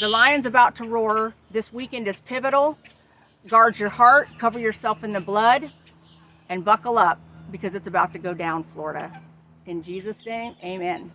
the 0.00 0.08
lion's 0.08 0.46
about 0.46 0.74
to 0.76 0.84
roar. 0.84 1.34
This 1.50 1.72
weekend 1.72 2.08
is 2.08 2.20
pivotal. 2.20 2.78
Guard 3.48 3.78
your 3.78 3.90
heart, 3.90 4.28
cover 4.38 4.58
yourself 4.58 5.04
in 5.04 5.12
the 5.12 5.20
blood, 5.20 5.70
and 6.48 6.64
buckle 6.64 6.98
up 6.98 7.20
because 7.50 7.74
it's 7.74 7.86
about 7.86 8.12
to 8.14 8.18
go 8.18 8.34
down, 8.34 8.64
Florida. 8.64 9.20
In 9.66 9.82
Jesus' 9.82 10.24
name, 10.26 10.56
amen. 10.62 11.12